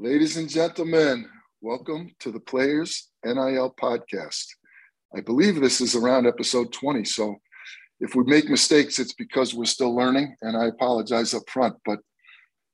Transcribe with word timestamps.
Ladies 0.00 0.36
and 0.36 0.48
gentlemen, 0.48 1.28
welcome 1.60 2.14
to 2.20 2.30
the 2.30 2.38
Players 2.38 3.08
NIL 3.24 3.74
podcast. 3.82 4.44
I 5.12 5.20
believe 5.20 5.60
this 5.60 5.80
is 5.80 5.96
around 5.96 6.24
episode 6.24 6.72
20. 6.72 7.02
So 7.02 7.34
if 7.98 8.14
we 8.14 8.22
make 8.22 8.48
mistakes, 8.48 9.00
it's 9.00 9.14
because 9.14 9.54
we're 9.54 9.64
still 9.64 9.92
learning, 9.92 10.36
and 10.40 10.56
I 10.56 10.66
apologize 10.66 11.34
up 11.34 11.42
front. 11.50 11.74
But 11.84 11.98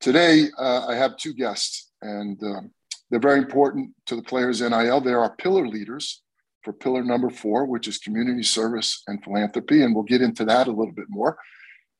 today 0.03 0.49
uh, 0.58 0.85
I 0.87 0.97
have 0.97 1.17
two 1.17 1.33
guests, 1.33 1.92
and 2.03 2.38
um, 2.42 2.71
they're 3.08 3.21
very 3.21 3.38
important 3.38 3.93
to 4.04 4.17
the 4.17 4.22
Players 4.22 4.61
NIL. 4.61 5.01
They 5.01 5.15
are 5.15 5.35
pillar 5.37 5.67
leaders 5.67 6.21
for 6.63 6.75
pillar 6.75 7.03
number 7.03 7.31
four, 7.31 7.65
which 7.65 7.88
is 7.88 7.97
community 7.97 8.43
service 8.43 9.03
and 9.06 9.25
philanthropy. 9.25 9.83
And 9.83 9.95
we'll 9.95 10.04
get 10.04 10.21
into 10.21 10.45
that 10.45 10.67
a 10.67 10.72
little 10.72 10.93
bit 10.93 11.06
more. 11.09 11.38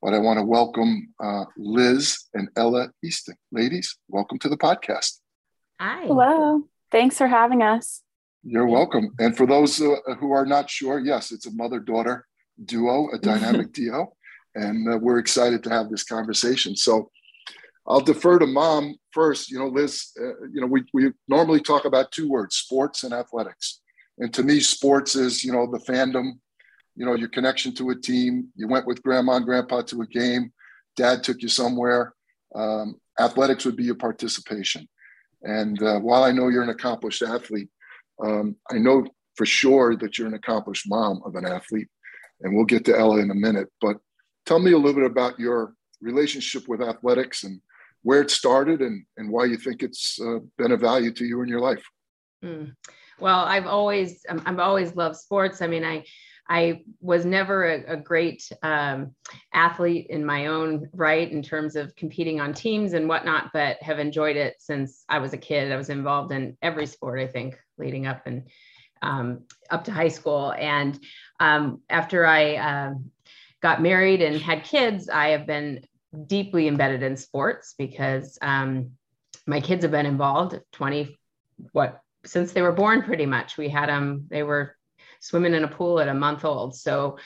But 0.03 0.13
I 0.13 0.19
want 0.19 0.39
to 0.39 0.45
welcome 0.45 1.15
uh, 1.19 1.47
Liz 1.57 2.27
and 2.35 2.51
Ella 2.59 2.91
Eastin. 3.03 3.37
Ladies, 3.53 3.97
welcome 4.11 4.39
to 4.41 4.51
the 4.51 4.59
podcast. 4.59 5.21
Hi. 5.81 6.07
Hello. 6.07 6.63
Thanks 6.91 7.19
for 7.19 7.27
having 7.27 7.63
us. 7.63 8.03
You're 8.43 8.67
welcome. 8.67 9.15
And 9.19 9.37
for 9.37 9.47
those 9.47 9.81
uh, 9.81 9.97
who 10.19 10.33
are 10.33 10.47
not 10.47 10.69
sure, 10.69 10.99
yes, 10.99 11.33
it's 11.33 11.47
a 11.47 11.53
mother 11.53 11.81
daughter 11.81 12.27
duo, 12.65 13.09
a 13.13 13.19
dynamic 13.31 13.73
duo. 13.73 14.15
And 14.55 14.89
uh, 14.89 14.99
we're 14.99 15.19
excited 15.19 15.63
to 15.65 15.71
have 15.71 15.91
this 15.91 16.05
conversation. 16.05 16.77
So 16.77 17.11
I'll 17.87 18.01
defer 18.01 18.39
to 18.39 18.47
mom 18.47 18.97
first. 19.13 19.51
You 19.51 19.59
know, 19.59 19.69
Liz, 19.69 20.11
uh, 20.21 20.47
you 20.53 20.61
know, 20.61 20.67
we, 20.67 20.85
we 20.93 21.13
normally 21.29 21.61
talk 21.61 21.85
about 21.85 22.13
two 22.13 22.29
words 22.29 22.57
sports 22.57 23.03
and 23.05 23.13
athletics. 23.13 23.81
And 24.19 24.33
to 24.35 24.43
me, 24.43 24.61
sports 24.61 25.17
is, 25.17 25.43
you 25.43 25.53
know, 25.53 25.67
the 25.67 25.79
fandom 25.79 26.35
you 26.97 27.05
know, 27.05 27.15
your 27.15 27.29
connection 27.29 27.75
to 27.75 27.91
a 27.91 27.97
team. 27.97 28.49
You 28.55 28.69
went 28.69 28.87
with 28.87 29.03
grandma 29.03 29.37
and 29.37 29.45
grandpa 29.45 29.83
to 29.83 30.03
a 30.03 30.07
game. 30.07 30.53
Dad 30.97 31.23
took 31.23 31.43
you 31.43 31.49
somewhere. 31.49 32.15
Um, 32.55 33.01
athletics 33.19 33.65
would 33.65 33.77
be 33.77 33.85
your 33.85 33.97
participation. 33.97 34.89
And 35.45 35.83
uh, 35.83 36.01
while 36.01 36.25
I 36.25 36.33
know 36.33 36.49
you're 36.49 36.63
an 36.63 36.71
accomplished 36.71 37.23
athlete, 37.23 37.69
um, 38.23 38.57
I 38.71 38.79
know 38.79 39.07
for 39.37 39.47
sure 39.47 39.97
that 39.97 40.17
you're 40.17 40.29
an 40.29 40.35
accomplished 40.35 40.89
mom 40.89 41.23
of 41.25 41.35
an 41.35 41.47
athlete. 41.47 41.89
And 42.41 42.55
we'll 42.55 42.65
get 42.65 42.85
to 42.87 42.99
Ella 42.99 43.19
in 43.21 43.31
a 43.31 43.35
minute. 43.35 43.69
But 43.81 43.97
tell 44.47 44.59
me 44.59 44.73
a 44.73 44.77
little 44.77 44.95
bit 44.95 45.11
about 45.11 45.39
your 45.39 45.75
relationship 46.01 46.69
with 46.69 46.83
athletics 46.83 47.45
and 47.45 47.61
where 48.03 48.21
it 48.21 48.31
started 48.31 48.81
and, 48.83 49.05
and 49.17 49.31
why 49.31 49.47
you 49.47 49.57
think 49.57 49.83
it's 49.83 50.21
uh, 50.21 50.39
been 50.59 50.73
a 50.73 50.77
value 50.77 51.13
to 51.13 51.25
you 51.25 51.43
in 51.43 51.49
your 51.49 51.61
life. 51.61 51.83
Mm. 52.45 52.75
Well, 53.19 53.41
I've 53.41 53.67
always, 53.67 54.25
I've 54.29 54.59
always 54.59 54.95
loved 54.95 55.17
sports. 55.17 55.63
I 55.63 55.67
mean, 55.67 55.85
I, 55.85 56.05
I 56.49 56.83
was 57.01 57.25
never 57.25 57.65
a, 57.65 57.95
a 57.95 57.97
great 57.97 58.51
um, 58.63 59.15
athlete 59.53 60.09
in 60.11 60.25
my 60.25 60.47
own 60.47 60.91
right 60.93 61.31
in 61.31 61.43
terms 61.43 61.75
of 61.75 61.97
competing 61.97 62.41
on 62.41 62.53
teams 62.53 62.93
and 62.93 63.09
whatnot, 63.09 63.51
but 63.53 63.83
have 63.83 63.99
enjoyed 63.99 64.37
it 64.37 64.57
since 64.59 65.05
I 65.09 65.19
was 65.19 65.33
a 65.33 65.39
kid. 65.39 65.73
I 65.73 65.77
was 65.77 65.89
involved 65.89 66.33
in 66.33 66.57
every 66.61 66.87
sport, 66.87 67.21
I 67.21 67.27
think, 67.27 67.59
leading 67.79 68.07
up 68.07 68.27
and 68.27 68.49
um, 69.01 69.45
up 69.71 69.85
to 69.85 69.93
high 69.93 70.09
school. 70.09 70.53
And 70.53 70.99
um, 71.41 71.81
after 71.89 72.27
I 72.27 72.57
uh, 72.57 72.95
got 73.63 73.83
married 73.83 74.21
and 74.21 74.37
had 74.37 74.65
kids, 74.65 75.09
I 75.09 75.29
have 75.29 75.47
been 75.47 75.85
deeply 76.27 76.69
embedded 76.69 77.03
in 77.03 77.17
sports 77.17 77.75
because 77.77 78.39
um, 78.43 78.93
my 79.47 79.61
kids 79.61 79.83
have 79.83 79.91
been 79.91 80.07
involved 80.07 80.59
20, 80.73 81.17
what, 81.73 82.01
since 82.25 82.53
they 82.53 82.63
were 82.63 82.73
born 82.73 83.03
pretty 83.03 83.27
much. 83.27 83.57
We 83.57 83.69
had 83.69 83.89
them, 83.89 84.27
they 84.31 84.43
were 84.43 84.77
swimming 85.25 85.55
in 85.55 85.65
a 85.65 85.69
pool 85.69 86.01
at 86.01 86.09
a 86.09 86.15
month 86.15 86.45
old. 86.45 86.77
So 86.77 87.19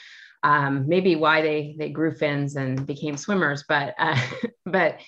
um, 0.43 0.87
maybe 0.87 1.15
why 1.15 1.41
they 1.41 1.75
they 1.77 1.89
grew 1.89 2.13
fins 2.13 2.55
and 2.55 2.85
became 2.85 3.17
swimmers, 3.17 3.65
but 3.67 3.93
uh, 3.97 4.19
but 4.65 4.99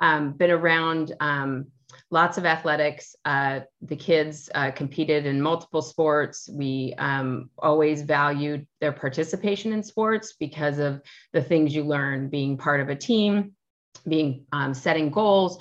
um, 0.00 0.32
been 0.32 0.52
around 0.52 1.12
um, 1.20 1.66
lots 2.10 2.38
of 2.38 2.46
athletics. 2.46 3.16
Uh, 3.24 3.60
the 3.82 3.96
kids 3.96 4.48
uh, 4.54 4.70
competed 4.70 5.26
in 5.26 5.42
multiple 5.42 5.82
sports. 5.82 6.48
We 6.48 6.94
um, 6.98 7.50
always 7.58 8.02
valued 8.02 8.66
their 8.80 8.92
participation 8.92 9.72
in 9.72 9.82
sports 9.82 10.34
because 10.38 10.78
of 10.78 11.02
the 11.32 11.42
things 11.42 11.74
you 11.74 11.82
learn, 11.82 12.28
being 12.28 12.56
part 12.56 12.80
of 12.80 12.88
a 12.88 12.96
team, 12.96 13.52
being 14.06 14.46
um, 14.52 14.74
setting 14.74 15.10
goals 15.10 15.58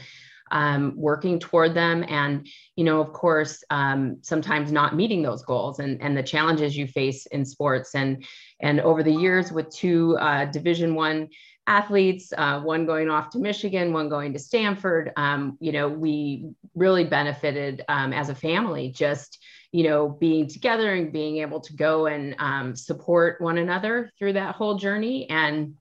um, 0.51 0.93
working 0.95 1.39
toward 1.39 1.73
them 1.73 2.03
and 2.07 2.47
you 2.75 2.83
know 2.83 3.01
of 3.01 3.13
course 3.13 3.63
um, 3.69 4.17
sometimes 4.21 4.71
not 4.71 4.95
meeting 4.95 5.21
those 5.21 5.43
goals 5.43 5.79
and, 5.79 6.01
and 6.01 6.17
the 6.17 6.23
challenges 6.23 6.75
you 6.75 6.87
face 6.87 7.25
in 7.27 7.45
sports. 7.45 7.95
And 7.95 8.25
and 8.59 8.79
over 8.81 9.03
the 9.03 9.13
years 9.13 9.51
with 9.51 9.69
two 9.69 10.17
uh, 10.17 10.45
division 10.45 10.95
one 10.95 11.29
athletes 11.67 12.31
uh, 12.37 12.61
one 12.61 12.85
going 12.85 13.09
off 13.09 13.29
to 13.29 13.39
michigan 13.39 13.91
one 13.91 14.07
going 14.07 14.31
to 14.31 14.39
stanford 14.39 15.11
um, 15.17 15.57
you 15.59 15.73
know 15.73 15.89
we 15.89 16.45
really 16.75 17.03
benefited 17.03 17.83
um, 17.89 18.13
as 18.13 18.29
a 18.29 18.35
family 18.35 18.89
just 18.89 19.43
you 19.71 19.83
know 19.83 20.07
being 20.07 20.47
together 20.47 20.93
and 20.93 21.11
being 21.11 21.37
able 21.37 21.59
to 21.59 21.73
go 21.73 22.05
and 22.07 22.35
um, 22.39 22.75
support 22.75 23.41
one 23.41 23.57
another 23.57 24.11
through 24.17 24.33
that 24.33 24.55
whole 24.55 24.75
journey. 24.75 25.29
And 25.29 25.75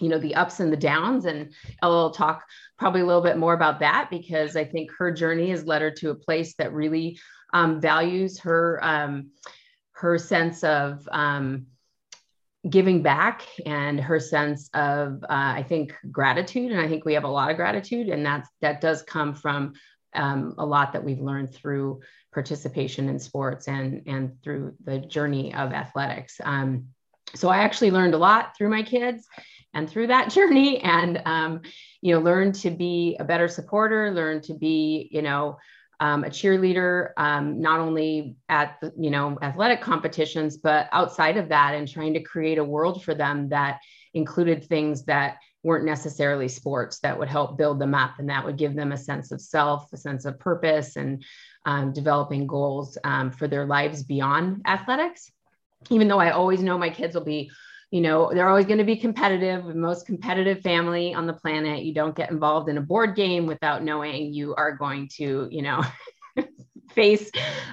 you 0.00 0.08
know 0.08 0.18
the 0.18 0.34
ups 0.34 0.60
and 0.60 0.72
the 0.72 0.76
downs 0.76 1.24
and 1.26 1.52
will 1.82 2.10
talk 2.10 2.44
probably 2.78 3.02
a 3.02 3.06
little 3.06 3.22
bit 3.22 3.36
more 3.36 3.54
about 3.54 3.80
that 3.80 4.08
because 4.10 4.56
i 4.56 4.64
think 4.64 4.90
her 4.98 5.10
journey 5.10 5.50
has 5.50 5.64
led 5.64 5.82
her 5.82 5.90
to 5.90 6.10
a 6.10 6.14
place 6.14 6.54
that 6.54 6.72
really 6.72 7.18
um, 7.52 7.80
values 7.80 8.38
her 8.40 8.80
um, 8.82 9.30
her 9.92 10.18
sense 10.18 10.64
of 10.64 11.06
um, 11.10 11.66
giving 12.68 13.02
back 13.02 13.42
and 13.66 14.00
her 14.00 14.20
sense 14.20 14.68
of 14.74 15.22
uh, 15.24 15.26
i 15.30 15.64
think 15.68 15.94
gratitude 16.10 16.72
and 16.72 16.80
i 16.80 16.88
think 16.88 17.04
we 17.04 17.14
have 17.14 17.24
a 17.24 17.28
lot 17.28 17.50
of 17.50 17.56
gratitude 17.56 18.08
and 18.08 18.24
that's 18.24 18.48
that 18.60 18.80
does 18.80 19.02
come 19.02 19.34
from 19.34 19.72
um, 20.14 20.54
a 20.58 20.66
lot 20.66 20.92
that 20.92 21.04
we've 21.04 21.20
learned 21.20 21.54
through 21.54 22.00
participation 22.32 23.08
in 23.08 23.18
sports 23.18 23.68
and 23.68 24.02
and 24.06 24.40
through 24.42 24.74
the 24.84 24.98
journey 24.98 25.52
of 25.54 25.72
athletics. 25.72 26.40
Um, 26.42 26.88
so 27.34 27.48
i 27.48 27.58
actually 27.58 27.90
learned 27.90 28.14
a 28.14 28.18
lot 28.18 28.56
through 28.56 28.70
my 28.70 28.82
kids 28.82 29.26
and 29.74 29.88
through 29.88 30.08
that 30.08 30.30
journey 30.34 30.80
and 30.80 31.22
um, 31.24 31.60
you 32.00 32.14
know 32.14 32.20
learn 32.20 32.52
to 32.52 32.70
be 32.70 33.16
a 33.20 33.24
better 33.24 33.48
supporter 33.48 34.10
learn 34.10 34.40
to 34.40 34.54
be 34.54 35.08
you 35.10 35.22
know 35.22 35.58
um, 36.00 36.24
a 36.24 36.30
cheerleader 36.30 37.10
um, 37.18 37.60
not 37.60 37.78
only 37.78 38.36
at 38.48 38.78
the, 38.80 38.92
you 38.98 39.10
know 39.10 39.38
athletic 39.42 39.80
competitions 39.80 40.56
but 40.56 40.88
outside 40.92 41.36
of 41.36 41.48
that 41.48 41.74
and 41.74 41.88
trying 41.88 42.14
to 42.14 42.20
create 42.20 42.58
a 42.58 42.64
world 42.64 43.04
for 43.04 43.14
them 43.14 43.48
that 43.50 43.80
included 44.14 44.64
things 44.64 45.04
that 45.04 45.36
weren't 45.62 45.84
necessarily 45.84 46.48
sports 46.48 47.00
that 47.00 47.18
would 47.18 47.28
help 47.28 47.58
build 47.58 47.78
them 47.78 47.94
up 47.94 48.12
and 48.18 48.30
that 48.30 48.44
would 48.44 48.56
give 48.56 48.74
them 48.74 48.92
a 48.92 48.96
sense 48.96 49.30
of 49.30 49.40
self 49.40 49.92
a 49.92 49.96
sense 49.96 50.24
of 50.24 50.38
purpose 50.38 50.96
and 50.96 51.22
um, 51.66 51.92
developing 51.92 52.46
goals 52.46 52.96
um, 53.04 53.30
for 53.30 53.46
their 53.46 53.66
lives 53.66 54.02
beyond 54.02 54.62
athletics. 54.66 55.30
Even 55.90 56.08
though 56.08 56.18
i 56.18 56.30
always 56.30 56.62
know 56.62 56.76
my 56.76 56.90
kids 56.90 57.14
will 57.14 57.24
be 57.24 57.50
you 57.90 58.00
know 58.00 58.30
they're 58.32 58.48
always 58.48 58.66
going 58.66 58.78
to 58.78 58.84
be 58.84 58.96
competitive 58.96 59.64
the 59.64 59.74
most 59.74 60.06
competitive 60.06 60.60
family 60.62 61.12
on 61.14 61.26
the 61.26 61.32
planet. 61.32 61.82
You 61.82 61.94
don't 61.94 62.14
get 62.14 62.30
involved 62.30 62.68
in 62.68 62.78
a 62.78 62.82
board 62.82 63.16
game 63.16 63.46
without 63.46 63.82
knowing 63.82 64.32
you 64.32 64.54
are 64.54 64.76
going 64.76 65.08
to 65.16 65.48
you 65.50 65.62
know 65.62 65.82
face 66.90 67.30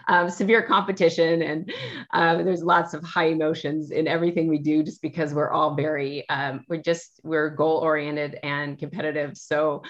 um, 0.07 0.29
severe 0.29 0.61
competition. 0.61 1.41
And 1.41 1.73
um, 2.13 2.45
there's 2.45 2.63
lots 2.63 2.93
of 2.93 3.03
high 3.03 3.27
emotions 3.27 3.91
in 3.91 4.07
everything 4.07 4.47
we 4.47 4.59
do 4.59 4.83
just 4.83 5.01
because 5.01 5.33
we're 5.33 5.51
all 5.51 5.75
very 5.75 6.27
um, 6.29 6.63
we're 6.67 6.81
just 6.81 7.19
we're 7.23 7.49
goal 7.49 7.77
oriented 7.77 8.39
and 8.43 8.77
competitive. 8.77 9.37
So 9.37 9.83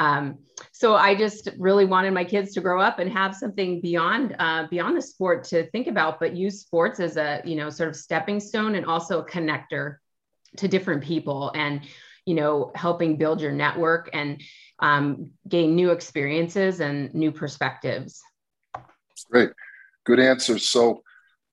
um, 0.00 0.38
so 0.72 0.94
I 0.94 1.14
just 1.14 1.50
really 1.58 1.84
wanted 1.84 2.12
my 2.14 2.24
kids 2.24 2.54
to 2.54 2.62
grow 2.62 2.80
up 2.80 2.98
and 2.98 3.12
have 3.12 3.36
something 3.36 3.82
beyond 3.82 4.34
uh, 4.38 4.66
beyond 4.70 4.96
the 4.96 5.02
sport 5.02 5.44
to 5.44 5.70
think 5.70 5.88
about, 5.88 6.18
but 6.18 6.34
use 6.34 6.60
sports 6.60 7.00
as 7.00 7.18
a 7.18 7.42
you 7.44 7.54
know 7.54 7.68
sort 7.68 7.90
of 7.90 7.96
stepping 7.96 8.40
stone 8.40 8.74
and 8.76 8.86
also 8.86 9.20
a 9.20 9.26
connector 9.26 9.96
to 10.56 10.68
different 10.68 11.04
people 11.04 11.52
and 11.54 11.82
you 12.24 12.34
know 12.34 12.72
helping 12.74 13.18
build 13.18 13.42
your 13.42 13.52
network 13.52 14.08
and 14.14 14.42
um, 14.78 15.30
gain 15.46 15.76
new 15.76 15.90
experiences 15.90 16.80
and 16.80 17.12
new 17.12 17.30
perspectives. 17.30 18.22
Great, 19.30 19.50
good 20.04 20.18
answer. 20.18 20.58
So. 20.58 21.02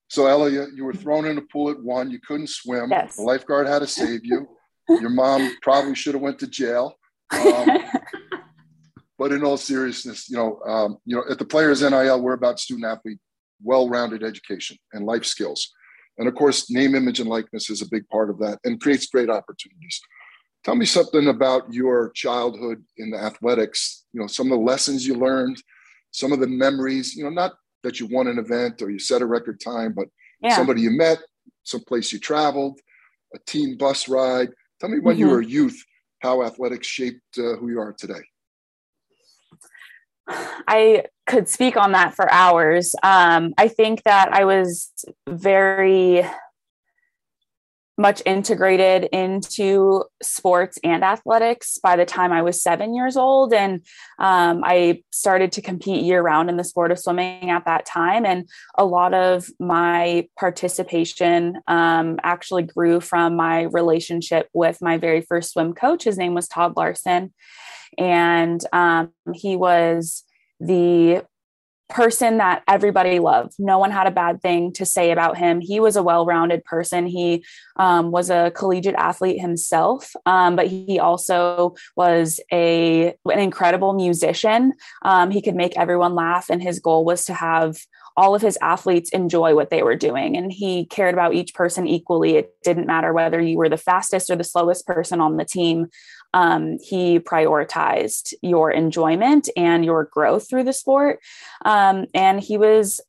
So 0.09 0.25
Ella, 0.25 0.49
you, 0.49 0.65
you 0.73 0.85
were 0.85 0.93
thrown 0.93 1.25
in 1.25 1.37
a 1.37 1.41
pool 1.41 1.69
at 1.69 1.83
one. 1.83 2.09
You 2.09 2.21
couldn't 2.25 2.47
swim. 2.47 2.91
Yes. 2.91 3.17
The 3.17 3.23
lifeguard 3.23 3.67
had 3.67 3.79
to 3.79 3.87
save 3.87 4.23
you. 4.23 4.47
Your 4.89 5.09
mom 5.09 5.53
probably 5.61 5.95
should 5.95 6.13
have 6.13 6.21
went 6.21 6.39
to 6.39 6.47
jail. 6.47 6.97
Um, 7.33 7.67
but 9.17 9.31
in 9.31 9.43
all 9.43 9.57
seriousness, 9.57 10.29
you 10.29 10.37
know, 10.37 10.59
um, 10.65 10.97
you 11.05 11.15
know, 11.15 11.23
at 11.29 11.39
the 11.39 11.45
Players 11.45 11.81
NIL, 11.81 12.21
we're 12.21 12.33
about 12.33 12.59
student 12.59 12.85
athlete, 12.85 13.19
well-rounded 13.63 14.23
education 14.23 14.77
and 14.93 15.05
life 15.05 15.25
skills, 15.25 15.73
and 16.17 16.27
of 16.27 16.35
course, 16.35 16.71
name, 16.71 16.95
image, 16.95 17.19
and 17.19 17.29
likeness 17.29 17.69
is 17.69 17.81
a 17.81 17.89
big 17.89 18.07
part 18.09 18.29
of 18.29 18.39
that, 18.39 18.59
and 18.63 18.81
creates 18.81 19.07
great 19.07 19.29
opportunities. 19.29 19.99
Tell 20.63 20.75
me 20.75 20.85
something 20.85 21.27
about 21.27 21.71
your 21.71 22.11
childhood 22.11 22.83
in 22.97 23.11
the 23.11 23.17
athletics. 23.17 24.05
You 24.13 24.21
know, 24.21 24.27
some 24.27 24.51
of 24.51 24.59
the 24.59 24.65
lessons 24.65 25.05
you 25.05 25.15
learned, 25.15 25.61
some 26.11 26.33
of 26.33 26.39
the 26.39 26.47
memories. 26.47 27.15
You 27.15 27.23
know, 27.23 27.29
not 27.29 27.53
that 27.83 27.99
you 27.99 28.07
won 28.07 28.27
an 28.27 28.39
event 28.39 28.81
or 28.81 28.89
you 28.89 28.99
set 28.99 29.21
a 29.21 29.25
record 29.25 29.59
time, 29.61 29.93
but 29.93 30.07
yeah. 30.41 30.55
somebody 30.55 30.81
you 30.81 30.91
met, 30.91 31.19
someplace 31.63 32.11
you 32.11 32.19
traveled, 32.19 32.79
a 33.33 33.39
team 33.45 33.77
bus 33.77 34.09
ride. 34.09 34.49
Tell 34.79 34.89
me 34.89 34.99
when 34.99 35.15
mm-hmm. 35.15 35.21
you 35.21 35.29
were 35.29 35.39
a 35.39 35.45
youth 35.45 35.81
how 36.19 36.43
athletics 36.43 36.87
shaped 36.87 37.37
uh, 37.37 37.55
who 37.57 37.69
you 37.69 37.79
are 37.79 37.93
today. 37.93 38.21
I 40.27 41.05
could 41.25 41.49
speak 41.49 41.77
on 41.77 41.91
that 41.93 42.15
for 42.15 42.31
hours. 42.31 42.95
Um, 43.03 43.53
I 43.57 43.67
think 43.67 44.03
that 44.03 44.33
I 44.33 44.45
was 44.45 44.91
very 45.27 46.25
much 47.97 48.21
integrated 48.25 49.05
into 49.05 50.03
sports 50.21 50.77
and 50.83 51.03
athletics 51.03 51.79
by 51.81 51.95
the 51.95 52.05
time 52.05 52.31
I 52.31 52.43
was 52.43 52.61
seven 52.61 52.93
years 52.93 53.17
old. 53.17 53.53
And 53.53 53.81
um, 54.19 54.61
I 54.63 55.01
started 55.11 55.51
to 55.53 55.63
compete 55.63 56.03
year 56.03 56.21
round 56.21 56.49
in 56.49 56.57
the 56.57 56.63
sport 56.63 56.91
of 56.91 56.99
swimming 56.99 57.49
at 57.49 57.65
that 57.65 57.85
time. 57.85 58.23
And 58.23 58.47
a 58.77 58.85
lot 58.85 59.15
of 59.15 59.47
my 59.59 60.27
participation 60.37 61.59
um, 61.67 62.19
actually 62.21 62.63
grew 62.63 62.99
from 63.01 63.35
my 63.35 63.63
relationship 63.63 64.47
with 64.53 64.79
my 64.79 64.97
very 64.97 65.21
first 65.21 65.53
swim 65.53 65.73
coach. 65.73 66.03
His 66.03 66.17
name 66.17 66.35
was 66.35 66.47
Todd 66.47 66.73
Larson. 66.77 67.33
And 67.97 68.61
um, 68.73 69.11
he 69.33 69.55
was 69.55 70.23
the 70.59 71.23
person 71.89 72.37
that 72.37 72.63
everybody 72.67 73.19
loved. 73.19 73.53
No 73.59 73.79
one 73.79 73.91
had 73.91 74.07
a 74.07 74.11
bad 74.11 74.41
thing 74.41 74.73
to 74.73 74.85
say 74.85 75.11
about 75.11 75.37
him. 75.37 75.61
He 75.61 75.79
was 75.79 75.95
a 75.95 76.03
well 76.03 76.25
rounded 76.25 76.63
person. 76.65 77.07
He 77.07 77.45
um, 77.77 78.11
was 78.11 78.29
a 78.29 78.51
collegiate 78.55 78.95
athlete 78.95 79.39
himself, 79.39 80.13
um, 80.25 80.55
but 80.55 80.67
he 80.67 80.99
also 80.99 81.75
was 81.95 82.39
a 82.51 83.15
an 83.25 83.39
incredible 83.39 83.93
musician. 83.93 84.73
Um, 85.03 85.31
he 85.31 85.41
could 85.41 85.55
make 85.55 85.77
everyone 85.77 86.15
laugh, 86.15 86.49
and 86.49 86.61
his 86.61 86.79
goal 86.79 87.05
was 87.05 87.25
to 87.25 87.33
have 87.33 87.77
all 88.17 88.33
of 88.33 88.41
his 88.41 88.57
athletes 88.63 89.11
enjoy 89.11 89.53
what 89.53 89.69
they 89.69 89.83
were 89.83 89.95
doing 89.95 90.35
and 90.35 90.51
he 90.51 90.85
cared 90.87 91.13
about 91.13 91.35
each 91.35 91.53
person 91.53 91.87
equally 91.87 92.35
it 92.35 92.51
didn't 92.63 92.87
matter 92.87 93.13
whether 93.13 93.39
you 93.39 93.57
were 93.57 93.69
the 93.69 93.77
fastest 93.77 94.31
or 94.31 94.35
the 94.35 94.43
slowest 94.43 94.87
person 94.87 95.21
on 95.21 95.37
the 95.37 95.45
team 95.45 95.85
um, 96.33 96.77
he 96.79 97.19
prioritized 97.19 98.33
your 98.41 98.71
enjoyment 98.71 99.49
and 99.55 99.85
your 99.85 100.05
growth 100.05 100.49
through 100.49 100.63
the 100.63 100.73
sport. 100.73 101.19
Um, 101.65 102.05
and 102.13 102.39
he 102.39 102.57
was 102.57 103.01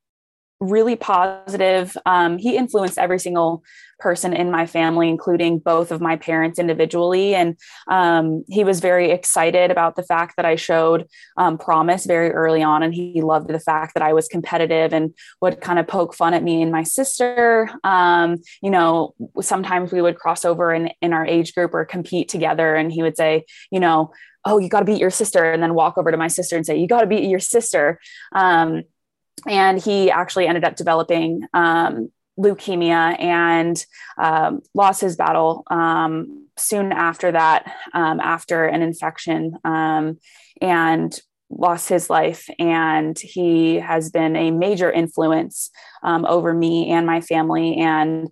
really 0.60 0.96
positive. 0.96 1.96
Um, 2.04 2.38
he 2.38 2.56
influenced 2.56 2.98
every 2.98 3.18
single 3.18 3.62
person 3.98 4.32
in 4.32 4.50
my 4.50 4.66
family, 4.66 5.08
including 5.08 5.58
both 5.58 5.90
of 5.90 6.00
my 6.00 6.16
parents 6.16 6.58
individually. 6.58 7.34
And 7.34 7.56
um, 7.88 8.44
he 8.48 8.64
was 8.64 8.80
very 8.80 9.10
excited 9.10 9.70
about 9.70 9.96
the 9.96 10.02
fact 10.02 10.36
that 10.36 10.44
I 10.44 10.56
showed 10.56 11.08
um, 11.36 11.58
promise 11.58 12.06
very 12.06 12.30
early 12.30 12.62
on. 12.62 12.82
And 12.82 12.94
he 12.94 13.20
loved 13.22 13.48
the 13.48 13.60
fact 13.60 13.94
that 13.94 14.02
I 14.02 14.12
was 14.12 14.28
competitive 14.28 14.92
and 14.92 15.14
would 15.40 15.60
kind 15.60 15.78
of 15.78 15.86
poke 15.86 16.14
fun 16.14 16.34
at 16.34 16.42
me 16.42 16.62
and 16.62 16.72
my 16.72 16.84
sister. 16.84 17.70
Um, 17.84 18.38
you 18.62 18.70
know, 18.70 19.14
sometimes 19.40 19.92
we 19.92 20.02
would 20.02 20.18
cross 20.18 20.44
over 20.44 20.72
in, 20.72 20.90
in 21.02 21.12
our 21.12 21.26
age 21.26 21.54
group 21.54 21.74
or 21.74 21.84
compete 21.84 22.28
together. 22.28 22.74
And 22.74 22.92
he 22.92 23.02
would 23.02 23.16
say, 23.16 23.44
you 23.70 23.80
know, 23.80 24.12
oh, 24.44 24.58
you 24.58 24.68
got 24.68 24.80
to 24.80 24.86
beat 24.86 25.00
your 25.00 25.10
sister. 25.10 25.52
And 25.52 25.62
then 25.62 25.74
walk 25.74 25.98
over 25.98 26.10
to 26.10 26.16
my 26.16 26.28
sister 26.28 26.56
and 26.56 26.64
say, 26.64 26.76
you 26.76 26.86
got 26.86 27.00
to 27.00 27.06
beat 27.06 27.28
your 27.28 27.40
sister. 27.40 28.00
And 29.46 29.80
he 29.82 30.10
actually 30.10 30.46
ended 30.46 30.64
up 30.64 30.76
developing 30.76 31.42
um, 31.54 32.10
leukemia 32.38 33.20
and 33.20 33.84
um, 34.16 34.60
lost 34.74 35.00
his 35.00 35.16
battle 35.16 35.64
um, 35.70 36.46
soon 36.56 36.92
after 36.92 37.32
that, 37.32 37.72
um, 37.92 38.20
after 38.20 38.64
an 38.64 38.82
infection, 38.82 39.56
um, 39.64 40.18
and 40.60 41.18
lost 41.50 41.88
his 41.88 42.10
life. 42.10 42.48
And 42.58 43.18
he 43.18 43.76
has 43.76 44.10
been 44.10 44.36
a 44.36 44.50
major 44.50 44.90
influence 44.90 45.70
um, 46.02 46.24
over 46.26 46.54
me 46.54 46.90
and 46.90 47.06
my 47.06 47.20
family, 47.20 47.76
and 47.76 48.28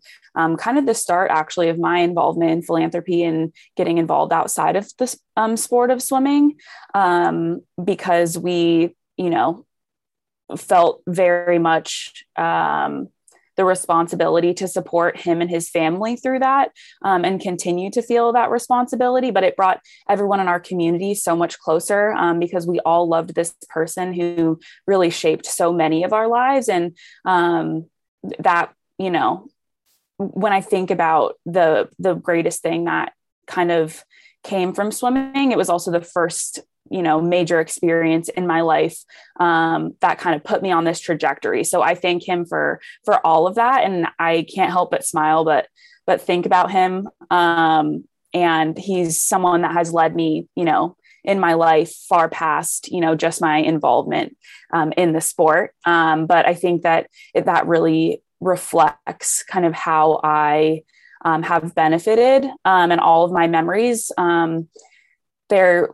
kind 0.58 0.78
of 0.78 0.86
the 0.86 0.94
start 0.94 1.30
actually 1.30 1.70
of 1.70 1.78
my 1.78 2.00
involvement 2.00 2.50
in 2.50 2.62
philanthropy 2.62 3.24
and 3.24 3.52
getting 3.76 3.98
involved 3.98 4.32
outside 4.32 4.76
of 4.76 4.86
the 4.98 5.56
sport 5.56 5.90
of 5.90 6.02
swimming 6.02 6.56
because 7.82 8.38
we, 8.38 8.94
you 9.16 9.30
know, 9.30 9.65
felt 10.56 11.02
very 11.06 11.58
much 11.58 12.25
um, 12.37 13.08
the 13.56 13.64
responsibility 13.64 14.52
to 14.54 14.69
support 14.69 15.16
him 15.16 15.40
and 15.40 15.50
his 15.50 15.69
family 15.69 16.16
through 16.16 16.38
that 16.40 16.70
um, 17.02 17.25
and 17.25 17.40
continue 17.40 17.90
to 17.90 18.02
feel 18.02 18.32
that 18.32 18.50
responsibility. 18.50 19.31
But 19.31 19.44
it 19.44 19.56
brought 19.56 19.81
everyone 20.08 20.40
in 20.40 20.48
our 20.48 20.60
community 20.60 21.14
so 21.14 21.34
much 21.34 21.58
closer 21.58 22.12
um, 22.12 22.38
because 22.38 22.66
we 22.66 22.81
all 22.81 23.08
loved 23.08 23.34
this 23.34 23.54
person 23.69 24.12
who 24.12 24.60
really 24.87 25.10
shaped 25.10 25.46
so 25.46 25.72
many 25.72 26.04
of 26.04 26.12
our 26.12 26.28
lives. 26.28 26.69
And 26.69 26.96
um, 27.25 27.87
that, 28.38 28.75
you 28.99 29.10
know, 29.10 29.49
when 30.19 30.52
I 30.52 30.60
think 30.60 30.90
about 30.90 31.34
the 31.44 31.88
the 31.99 32.14
greatest 32.14 32.62
thing 32.62 32.84
that 32.84 33.12
kind 33.46 33.70
of 33.70 34.02
came 34.44 34.72
from 34.72 34.92
swimming, 34.92 35.52
it 35.52 35.58
was 35.58 35.69
also 35.69 35.90
the 35.90 36.00
first 36.00 36.60
you 36.90 37.02
know 37.02 37.20
major 37.20 37.60
experience 37.60 38.28
in 38.28 38.46
my 38.46 38.60
life 38.60 38.98
um, 39.40 39.94
that 40.00 40.18
kind 40.18 40.34
of 40.36 40.44
put 40.44 40.62
me 40.62 40.70
on 40.70 40.84
this 40.84 41.00
trajectory. 41.00 41.64
So 41.64 41.82
i 41.82 41.94
thank 41.94 42.26
him 42.26 42.44
for 42.44 42.80
for 43.04 43.24
all 43.26 43.46
of 43.46 43.56
that. 43.56 43.84
And 43.84 44.06
i 44.18 44.46
can't 44.54 44.70
help 44.70 44.90
but 44.90 45.04
smile 45.04 45.44
but 45.44 45.68
but 46.06 46.20
think 46.20 46.46
about 46.46 46.70
him. 46.70 47.08
Um, 47.30 48.04
and 48.32 48.76
he's 48.78 49.20
someone 49.20 49.62
that 49.62 49.72
has 49.72 49.92
led 49.92 50.14
me 50.14 50.48
you 50.54 50.64
know 50.64 50.96
in 51.24 51.40
my 51.40 51.54
life 51.54 51.92
far 52.08 52.28
past 52.28 52.88
you 52.92 53.00
know 53.00 53.16
just 53.16 53.40
my 53.40 53.58
involvement 53.58 54.36
um, 54.72 54.92
in 54.96 55.12
the 55.12 55.20
sport. 55.20 55.74
Um, 55.84 56.26
but 56.26 56.46
i 56.46 56.54
think 56.54 56.82
that 56.82 57.08
it, 57.34 57.46
that 57.46 57.66
really 57.66 58.22
reflects 58.40 59.42
kind 59.44 59.64
of 59.64 59.72
how 59.72 60.20
i 60.22 60.82
um, 61.26 61.42
have 61.42 61.74
benefited 61.74 62.44
um, 62.64 62.92
and 62.92 63.00
all 63.00 63.24
of 63.24 63.32
my 63.32 63.48
memories. 63.48 64.12
Um, 64.16 64.68
they're 65.48 65.90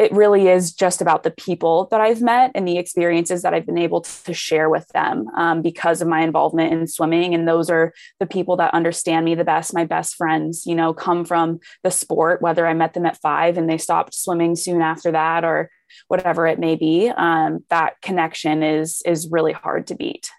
it 0.00 0.10
really 0.12 0.48
is 0.48 0.72
just 0.72 1.02
about 1.02 1.24
the 1.24 1.30
people 1.30 1.86
that 1.90 2.00
I've 2.00 2.22
met 2.22 2.52
and 2.54 2.66
the 2.66 2.78
experiences 2.78 3.42
that 3.42 3.52
I've 3.52 3.66
been 3.66 3.76
able 3.76 4.00
to 4.00 4.32
share 4.32 4.70
with 4.70 4.88
them 4.88 5.28
um, 5.36 5.60
because 5.60 6.00
of 6.00 6.08
my 6.08 6.22
involvement 6.22 6.72
in 6.72 6.86
swimming. 6.86 7.34
And 7.34 7.46
those 7.46 7.68
are 7.68 7.92
the 8.18 8.26
people 8.26 8.56
that 8.56 8.72
understand 8.72 9.26
me 9.26 9.34
the 9.34 9.44
best. 9.44 9.74
My 9.74 9.84
best 9.84 10.16
friends, 10.16 10.64
you 10.64 10.74
know, 10.74 10.94
come 10.94 11.26
from 11.26 11.60
the 11.84 11.90
sport, 11.90 12.40
whether 12.40 12.66
I 12.66 12.72
met 12.72 12.94
them 12.94 13.04
at 13.04 13.20
five 13.20 13.58
and 13.58 13.68
they 13.68 13.76
stopped 13.76 14.14
swimming 14.14 14.56
soon 14.56 14.80
after 14.80 15.12
that 15.12 15.44
or 15.44 15.70
whatever 16.08 16.46
it 16.46 16.58
may 16.58 16.76
be. 16.76 17.10
Um, 17.14 17.66
that 17.68 18.00
connection 18.00 18.62
is 18.62 19.02
is 19.04 19.28
really 19.30 19.52
hard 19.52 19.88
to 19.88 19.94
beat. 19.94 20.30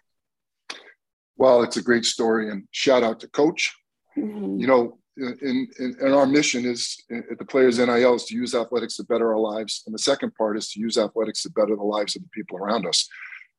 Well, 1.37 1.61
it's 1.61 1.77
a 1.77 1.83
great 1.83 2.05
story, 2.05 2.49
and 2.49 2.67
shout 2.71 3.03
out 3.03 3.19
to 3.19 3.27
Coach. 3.27 3.75
Mm-hmm. 4.17 4.57
You 4.57 4.65
know, 4.65 4.97
in, 5.17 5.67
in, 5.79 5.95
in, 5.99 6.13
our 6.13 6.25
mission 6.25 6.65
is 6.65 6.97
at 7.11 7.37
the 7.37 7.45
players 7.45 7.79
NIL 7.79 8.15
is 8.15 8.25
to 8.25 8.35
use 8.35 8.55
athletics 8.55 8.95
to 8.95 9.03
better 9.03 9.33
our 9.33 9.39
lives, 9.39 9.83
and 9.85 9.93
the 9.93 9.99
second 9.99 10.33
part 10.35 10.57
is 10.57 10.71
to 10.71 10.79
use 10.79 10.97
athletics 10.97 11.43
to 11.43 11.49
better 11.51 11.75
the 11.75 11.83
lives 11.83 12.15
of 12.15 12.21
the 12.21 12.29
people 12.29 12.57
around 12.57 12.85
us. 12.85 13.09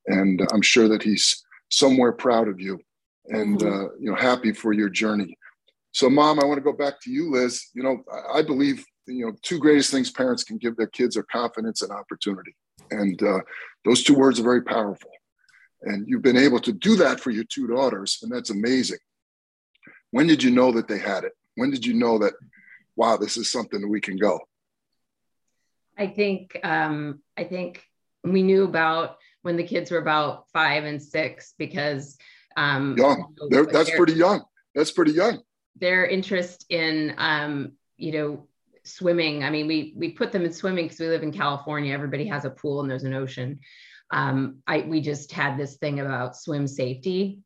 And 0.07 0.41
I'm 0.53 0.63
sure 0.63 0.89
that 0.89 1.03
he's 1.03 1.45
somewhere 1.71 2.13
proud 2.13 2.49
of 2.49 2.61
you, 2.61 2.81
and 3.27 3.59
mm-hmm. 3.59 3.69
uh, 3.69 3.89
you 4.01 4.11
know 4.11 4.17
happy 4.17 4.53
for 4.53 4.73
your 4.73 4.89
journey. 4.89 5.37
So, 5.93 6.09
Mom, 6.09 6.41
I 6.41 6.45
want 6.45 6.57
to 6.57 6.65
go 6.65 6.73
back 6.73 7.01
to 7.03 7.11
you, 7.11 7.31
Liz. 7.33 7.67
You 7.75 7.83
know, 7.83 8.03
I 8.33 8.43
believe 8.43 8.85
you 9.07 9.27
know 9.27 9.33
two 9.43 9.59
greatest 9.59 9.91
things 9.91 10.11
parents 10.11 10.45
can 10.45 10.57
give 10.57 10.77
their 10.77 10.87
kids 10.87 11.17
are 11.17 11.25
confidence 11.25 11.83
and 11.83 11.93
opportunity, 11.93 12.57
and 12.91 13.23
uh, 13.23 13.41
those 13.85 14.03
two 14.03 14.15
words 14.15 14.41
are 14.41 14.45
very 14.45 14.63
powerful. 14.63 15.11
And 15.83 16.09
you've 16.09 16.23
been 16.23 16.37
able 16.37 16.61
to 16.61 16.73
do 16.73 16.97
that 16.97 17.21
for 17.21 17.31
your 17.31 17.45
two 17.45 17.67
daughters, 17.67 18.21
and 18.23 18.33
that's 18.33 18.51
amazing. 18.51 18.99
When 20.13 20.27
did 20.27 20.43
you 20.43 20.51
know 20.51 20.71
that 20.73 20.89
they 20.89 20.99
had 20.99 21.25
it? 21.25 21.33
When 21.57 21.71
did 21.71 21.85
you 21.85 21.95
know 21.95 22.19
that 22.19 22.35
wow 22.97 23.17
this 23.17 23.37
is 23.37 23.51
something 23.51 23.81
that 23.81 23.89
we 23.89 24.01
can 24.01 24.17
go? 24.17 24.41
I 25.97 26.07
think 26.07 26.59
um, 26.65 27.21
i 27.37 27.45
think 27.45 27.85
we 28.25 28.43
knew 28.43 28.65
about 28.65 29.19
when 29.43 29.57
the 29.57 29.65
kids 29.65 29.91
were 29.91 29.99
about 29.99 30.49
five 30.53 30.85
and 30.85 31.03
six 31.03 31.55
because 31.59 32.17
um, 32.57 32.97
young. 32.97 33.35
you 33.41 33.49
know, 33.51 33.65
that's 33.65 33.91
pretty 33.91 34.15
young. 34.15 34.43
That's 34.75 34.93
pretty 34.93 35.13
young. 35.13 35.41
Their 35.77 36.07
interest 36.07 36.67
in 36.69 37.15
um, 37.19 37.73
you 37.97 38.13
know 38.13 38.49
swimming. 38.85 39.45
I 39.45 39.51
mean 39.51 39.67
we 39.67 39.95
we 39.97 40.11
put 40.11 40.33
them 40.33 40.45
in 40.45 40.53
swimming 40.53 40.87
because 40.87 41.01
we 41.01 41.09
live 41.09 41.23
in 41.23 41.33
california. 41.33 41.93
Everybody 41.93 42.27
has 42.27 42.45
a 42.45 42.51
pool 42.51 42.81
and 42.81 42.91
there's 42.91 43.05
an 43.05 43.15
ocean. 43.15 43.61
Um, 44.11 44.59
I, 44.67 44.83
we 44.83 45.01
just 45.01 45.33
had 45.33 45.57
this 45.57 45.77
thing 45.77 46.01
about 46.01 46.37
swim 46.37 46.67
safety 46.67 47.39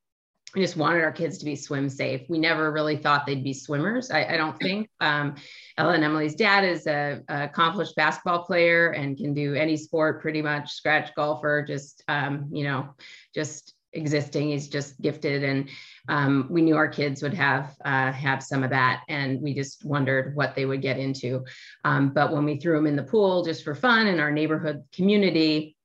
we 0.57 0.63
just 0.63 0.77
wanted 0.79 1.05
our 1.05 1.13
kids 1.13 1.37
to 1.37 1.45
be 1.45 1.55
swim 1.55 1.91
safe. 1.91 2.23
We 2.31 2.39
never 2.39 2.73
really 2.73 2.97
thought 2.97 3.27
they'd 3.27 3.45
be 3.45 3.53
swimmers. 3.53 4.11
I, 4.11 4.25
I 4.25 4.37
don't 4.39 4.59
think. 4.61 4.89
Um, 5.01 5.37
Ella 5.77 5.93
and 5.93 6.03
Emily's 6.03 6.35
dad 6.35 6.65
is 6.65 6.87
a, 6.87 7.21
a, 7.29 7.45
accomplished 7.45 7.95
basketball 7.95 8.45
player 8.45 8.93
and 8.93 9.19
can 9.19 9.35
do 9.35 9.55
any 9.55 9.77
sport 9.77 10.23
pretty 10.23 10.41
much. 10.41 10.73
Scratch 10.73 11.15
golfer, 11.15 11.63
just 11.63 12.03
um, 12.09 12.49
you 12.51 12.65
know, 12.65 12.89
just 13.35 13.75
existing. 13.93 14.49
He's 14.49 14.69
just 14.69 14.99
gifted, 15.03 15.45
and 15.45 15.69
um, 16.09 16.47
we 16.49 16.63
knew 16.63 16.77
our 16.77 16.89
kids 16.89 17.23
would 17.23 17.35
have 17.35 17.77
uh, 17.85 18.11
have 18.13 18.43
some 18.43 18.65
of 18.65 18.71
that, 18.71 19.03
and 19.11 19.43
we 19.43 19.53
just 19.53 19.85
wondered 19.85 20.35
what 20.35 20.55
they 20.57 20.65
would 20.65 20.81
get 20.81 20.99
into. 20.99 21.45
Um, 21.85 22.15
but 22.15 22.33
when 22.33 22.47
we 22.47 22.59
threw 22.59 22.77
them 22.77 22.87
in 22.87 22.97
the 22.97 23.03
pool 23.03 23.45
just 23.45 23.63
for 23.63 23.75
fun 23.75 24.07
in 24.07 24.21
our 24.21 24.31
neighborhood 24.31 24.85
community, 24.95 25.77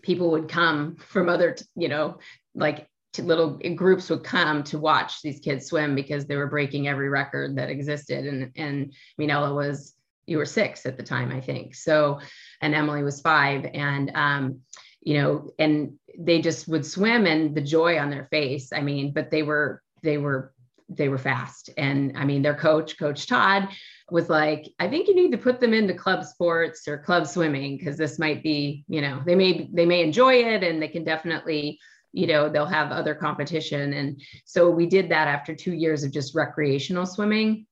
people 0.00 0.30
would 0.30 0.48
come 0.48 0.96
from 0.96 1.28
other, 1.28 1.56
you 1.76 1.88
know, 1.88 2.18
like 2.54 2.88
little 3.22 3.58
groups 3.74 4.10
would 4.10 4.24
come 4.24 4.62
to 4.64 4.78
watch 4.78 5.22
these 5.22 5.40
kids 5.40 5.66
swim 5.66 5.94
because 5.94 6.26
they 6.26 6.36
were 6.36 6.46
breaking 6.46 6.88
every 6.88 7.08
record 7.08 7.56
that 7.56 7.70
existed. 7.70 8.26
And 8.26 8.52
and 8.56 8.92
I 8.92 9.14
mean, 9.18 9.30
Ella 9.30 9.54
was 9.54 9.94
you 10.26 10.38
were 10.38 10.46
six 10.46 10.86
at 10.86 10.96
the 10.96 11.02
time, 11.02 11.30
I 11.30 11.40
think. 11.40 11.74
So, 11.74 12.20
and 12.60 12.74
Emily 12.74 13.02
was 13.02 13.20
five. 13.20 13.66
And, 13.72 14.10
um, 14.14 14.60
you 15.00 15.20
know, 15.20 15.50
and 15.58 15.94
they 16.18 16.40
just 16.40 16.68
would 16.68 16.86
swim 16.86 17.26
and 17.26 17.54
the 17.54 17.60
joy 17.60 17.98
on 17.98 18.10
their 18.10 18.26
face. 18.30 18.72
I 18.72 18.80
mean, 18.80 19.12
but 19.12 19.30
they 19.30 19.42
were, 19.42 19.82
they 20.02 20.18
were, 20.18 20.52
they 20.88 21.08
were 21.08 21.18
fast. 21.18 21.70
And 21.76 22.16
I 22.16 22.24
mean, 22.24 22.42
their 22.42 22.54
coach, 22.54 22.98
Coach 22.98 23.26
Todd, 23.26 23.68
was 24.10 24.28
like, 24.28 24.68
I 24.78 24.88
think 24.88 25.08
you 25.08 25.14
need 25.14 25.32
to 25.32 25.38
put 25.38 25.60
them 25.60 25.72
into 25.72 25.94
club 25.94 26.24
sports 26.24 26.86
or 26.86 26.98
club 26.98 27.26
swimming 27.26 27.76
because 27.76 27.96
this 27.96 28.18
might 28.18 28.42
be, 28.42 28.84
you 28.86 29.00
know, 29.00 29.22
they 29.24 29.34
may 29.34 29.68
they 29.72 29.86
may 29.86 30.02
enjoy 30.02 30.34
it 30.34 30.62
and 30.62 30.80
they 30.80 30.88
can 30.88 31.02
definitely, 31.02 31.78
you 32.14 32.26
know, 32.26 32.48
they'll 32.48 32.66
have 32.66 32.92
other 32.92 33.14
competition. 33.14 33.92
And 33.92 34.22
so 34.44 34.70
we 34.70 34.86
did 34.86 35.10
that 35.10 35.28
after 35.28 35.54
two 35.54 35.74
years 35.74 36.04
of 36.04 36.12
just 36.12 36.34
recreational 36.34 37.06
swimming. 37.06 37.66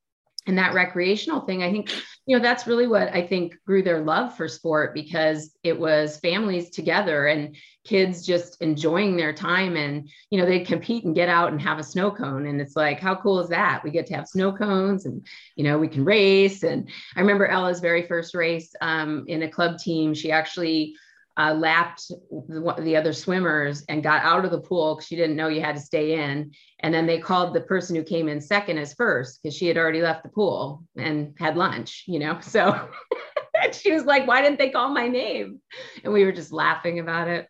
And 0.46 0.58
that 0.58 0.74
recreational 0.74 1.42
thing 1.42 1.62
i 1.62 1.70
think 1.70 1.92
you 2.26 2.36
know 2.36 2.42
that's 2.42 2.66
really 2.66 2.88
what 2.88 3.14
i 3.14 3.24
think 3.24 3.54
grew 3.64 3.80
their 3.80 4.02
love 4.02 4.36
for 4.36 4.48
sport 4.48 4.92
because 4.92 5.54
it 5.62 5.78
was 5.78 6.18
families 6.18 6.70
together 6.70 7.28
and 7.28 7.54
kids 7.84 8.24
just 8.24 8.60
enjoying 8.62 9.16
their 9.16 9.32
time. 9.32 9.76
And 9.76 10.08
you 10.30 10.38
know 10.38 10.46
they'd 10.46 10.66
compete 10.66 11.04
and 11.04 11.14
get 11.14 11.28
out 11.28 11.52
and 11.52 11.60
have 11.60 11.78
a 11.78 11.84
snow 11.84 12.10
cone. 12.10 12.46
And 12.46 12.60
it's 12.60 12.76
like 12.76 13.00
how 13.00 13.14
cool 13.14 13.40
is 13.40 13.48
that? 13.48 13.82
We 13.82 13.90
get 13.90 14.06
to 14.06 14.14
have 14.14 14.28
snow 14.28 14.52
cones 14.52 15.06
and 15.06 15.26
you 15.56 15.64
know 15.64 15.78
we 15.78 15.88
can 15.88 16.04
race. 16.04 16.62
And 16.62 16.88
i 17.16 17.20
remember 17.20 17.46
ella's 17.46 17.80
very 17.80 18.06
first 18.06 18.34
race 18.34 18.74
um, 18.80 19.24
in 19.26 19.42
a 19.42 19.50
club 19.50 19.78
team. 19.78 20.14
She 20.14 20.30
actually 20.30 20.94
uh, 21.36 21.54
lapped 21.54 22.08
the, 22.08 22.74
the, 22.80 22.96
other 22.96 23.12
swimmers 23.12 23.84
and 23.88 24.02
got 24.02 24.22
out 24.22 24.44
of 24.44 24.50
the 24.50 24.60
pool 24.60 24.94
because 24.94 25.06
she 25.06 25.16
didn't 25.16 25.36
know 25.36 25.48
you 25.48 25.62
had 25.62 25.76
to 25.76 25.80
stay 25.80 26.22
in. 26.22 26.52
And 26.80 26.92
then 26.92 27.06
they 27.06 27.18
called 27.18 27.54
the 27.54 27.62
person 27.62 27.96
who 27.96 28.02
came 28.02 28.28
in 28.28 28.40
second 28.40 28.78
as 28.78 28.94
first 28.94 29.42
because 29.42 29.56
she 29.56 29.66
had 29.66 29.78
already 29.78 30.02
left 30.02 30.24
the 30.24 30.28
pool 30.28 30.84
and 30.96 31.34
had 31.38 31.56
lunch, 31.56 32.04
you 32.06 32.18
know? 32.18 32.38
So 32.52 32.88
she 33.72 33.92
was 33.92 34.04
like, 34.04 34.26
why 34.26 34.42
didn't 34.42 34.58
they 34.58 34.70
call 34.70 34.90
my 34.90 35.08
name? 35.08 35.60
And 36.04 36.12
we 36.12 36.24
were 36.24 36.32
just 36.32 36.52
laughing 36.52 36.98
about 36.98 37.28
it. 37.28 37.48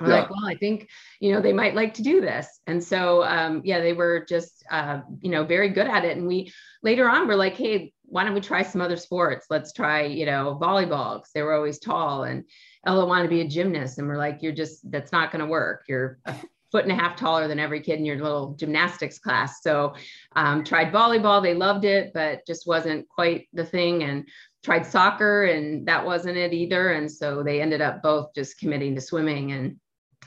We're 0.00 0.08
yeah. 0.08 0.20
like, 0.20 0.30
well, 0.30 0.46
I 0.46 0.56
think, 0.56 0.88
you 1.20 1.32
know, 1.32 1.40
they 1.40 1.52
might 1.52 1.74
like 1.74 1.94
to 1.94 2.02
do 2.02 2.20
this. 2.20 2.48
And 2.66 2.82
so, 2.82 3.22
um, 3.22 3.62
yeah, 3.64 3.80
they 3.80 3.92
were 3.92 4.24
just, 4.28 4.64
uh, 4.70 5.00
you 5.20 5.30
know, 5.30 5.44
very 5.44 5.68
good 5.68 5.86
at 5.86 6.04
it. 6.04 6.16
And 6.16 6.26
we 6.26 6.52
later 6.82 7.08
on 7.08 7.28
were 7.28 7.36
like, 7.36 7.54
hey, 7.54 7.92
why 8.12 8.24
don't 8.24 8.34
we 8.34 8.42
try 8.42 8.62
some 8.62 8.82
other 8.82 8.98
sports? 8.98 9.46
Let's 9.48 9.72
try, 9.72 10.02
you 10.02 10.26
know, 10.26 10.58
volleyball 10.60 11.16
because 11.16 11.30
they 11.34 11.40
were 11.40 11.54
always 11.54 11.78
tall. 11.78 12.24
And 12.24 12.44
Ella 12.86 13.06
wanted 13.06 13.22
to 13.22 13.28
be 13.30 13.40
a 13.40 13.48
gymnast. 13.48 13.96
And 13.96 14.06
we're 14.06 14.18
like, 14.18 14.42
you're 14.42 14.52
just, 14.52 14.88
that's 14.90 15.12
not 15.12 15.32
going 15.32 15.40
to 15.40 15.50
work. 15.50 15.84
You're 15.88 16.18
a 16.26 16.34
foot 16.70 16.84
and 16.84 16.92
a 16.92 16.94
half 16.94 17.16
taller 17.16 17.48
than 17.48 17.58
every 17.58 17.80
kid 17.80 17.98
in 17.98 18.04
your 18.04 18.18
little 18.22 18.52
gymnastics 18.52 19.18
class. 19.18 19.62
So 19.62 19.94
um, 20.36 20.62
tried 20.62 20.92
volleyball. 20.92 21.42
They 21.42 21.54
loved 21.54 21.86
it, 21.86 22.12
but 22.12 22.46
just 22.46 22.66
wasn't 22.66 23.08
quite 23.08 23.48
the 23.54 23.64
thing. 23.64 24.02
And 24.02 24.28
tried 24.62 24.84
soccer 24.84 25.44
and 25.44 25.88
that 25.88 26.04
wasn't 26.04 26.36
it 26.36 26.52
either. 26.52 26.92
And 26.92 27.10
so 27.10 27.42
they 27.42 27.62
ended 27.62 27.80
up 27.80 28.02
both 28.02 28.34
just 28.34 28.58
committing 28.58 28.94
to 28.94 29.00
swimming 29.00 29.52
and 29.52 29.76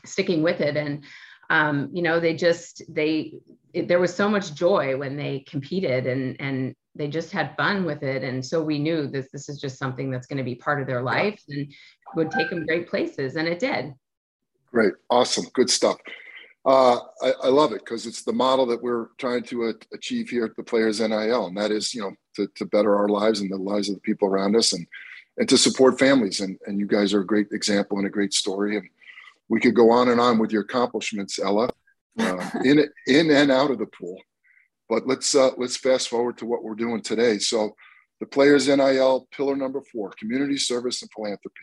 sticking 0.06 0.42
with 0.42 0.60
it. 0.60 0.76
And, 0.76 1.04
um, 1.52 1.92
you 1.94 2.02
know, 2.02 2.20
they 2.20 2.34
just, 2.34 2.82
they, 2.90 3.36
there 3.76 4.00
was 4.00 4.16
so 4.16 4.28
much 4.28 4.56
joy 4.56 4.98
when 4.98 5.18
they 5.18 5.46
competed 5.48 6.08
and, 6.08 6.36
and 6.42 6.76
they 6.96 7.08
just 7.08 7.32
had 7.32 7.56
fun 7.58 7.86
with 7.86 8.04
it. 8.04 8.24
And 8.24 8.44
so 8.44 8.64
we 8.64 8.80
knew 8.80 9.08
that 9.08 9.32
this 9.32 9.50
is 9.50 9.60
just 9.60 9.78
something 9.78 10.10
that's 10.10 10.28
going 10.28 10.38
to 10.38 10.44
be 10.44 10.56
part 10.56 10.82
of 10.82 10.88
their 10.88 11.02
life 11.02 11.42
and 11.50 11.72
would 12.16 12.32
take 12.32 12.50
them 12.50 12.66
great 12.66 12.90
places. 12.90 13.36
And 13.36 13.48
it 13.48 13.60
did. 13.60 13.94
Great. 14.72 14.94
Awesome. 15.10 15.46
Good 15.54 15.70
stuff. 15.70 15.98
Uh, 16.66 16.98
I, 17.22 17.34
I, 17.44 17.48
love 17.50 17.74
it 17.74 17.86
because 17.86 18.08
it's 18.08 18.24
the 18.24 18.34
model 18.34 18.66
that 18.66 18.82
we're 18.82 19.10
trying 19.20 19.44
to 19.44 19.66
uh, 19.66 19.74
achieve 19.94 20.30
here 20.30 20.46
at 20.46 20.56
the 20.56 20.64
Players 20.64 21.00
NIL, 21.00 21.46
and 21.46 21.56
that 21.56 21.70
is, 21.70 21.94
you 21.94 22.02
know, 22.02 22.12
to, 22.36 22.48
to 22.56 22.66
better 22.66 22.96
our 22.96 23.08
lives 23.08 23.40
and 23.40 23.52
the 23.52 23.56
lives 23.56 23.88
of 23.88 23.94
the 23.94 24.02
people 24.02 24.28
around 24.28 24.56
us, 24.56 24.74
and 24.74 24.88
and 25.38 25.48
to 25.48 25.60
support 25.60 26.00
families. 26.00 26.40
And 26.40 26.58
and 26.66 26.80
you 26.80 26.88
guys 26.88 27.14
are 27.14 27.22
a 27.22 27.26
great 27.26 27.50
example 27.52 28.00
and 28.00 28.08
a 28.08 28.10
great 28.10 28.34
story. 28.34 28.78
And 28.78 28.90
we 29.48 29.60
could 29.60 29.76
go 29.76 29.92
on 29.92 30.10
and 30.10 30.20
on 30.20 30.40
with 30.40 30.52
your 30.52 30.64
accomplishments, 30.64 31.38
Ella, 31.38 31.70
uh, 32.18 32.50
in 32.66 32.84
in 33.06 33.30
and 33.30 33.52
out 33.52 33.70
of 33.70 33.78
the 33.78 33.86
pool. 33.86 34.18
But 34.90 35.08
let's 35.08 35.34
uh, 35.34 35.52
let's 35.58 35.78
fast 35.78 36.10
forward 36.10 36.38
to 36.38 36.46
what 36.46 36.64
we're 36.64 36.76
doing 36.76 37.02
today. 37.02 37.40
So, 37.40 37.76
the 38.20 38.26
Players 38.26 38.68
NIL 38.68 39.28
pillar 39.32 39.56
number 39.56 39.82
four: 39.92 40.12
community 40.18 40.58
service 40.58 41.02
and 41.02 41.12
philanthropy. 41.16 41.56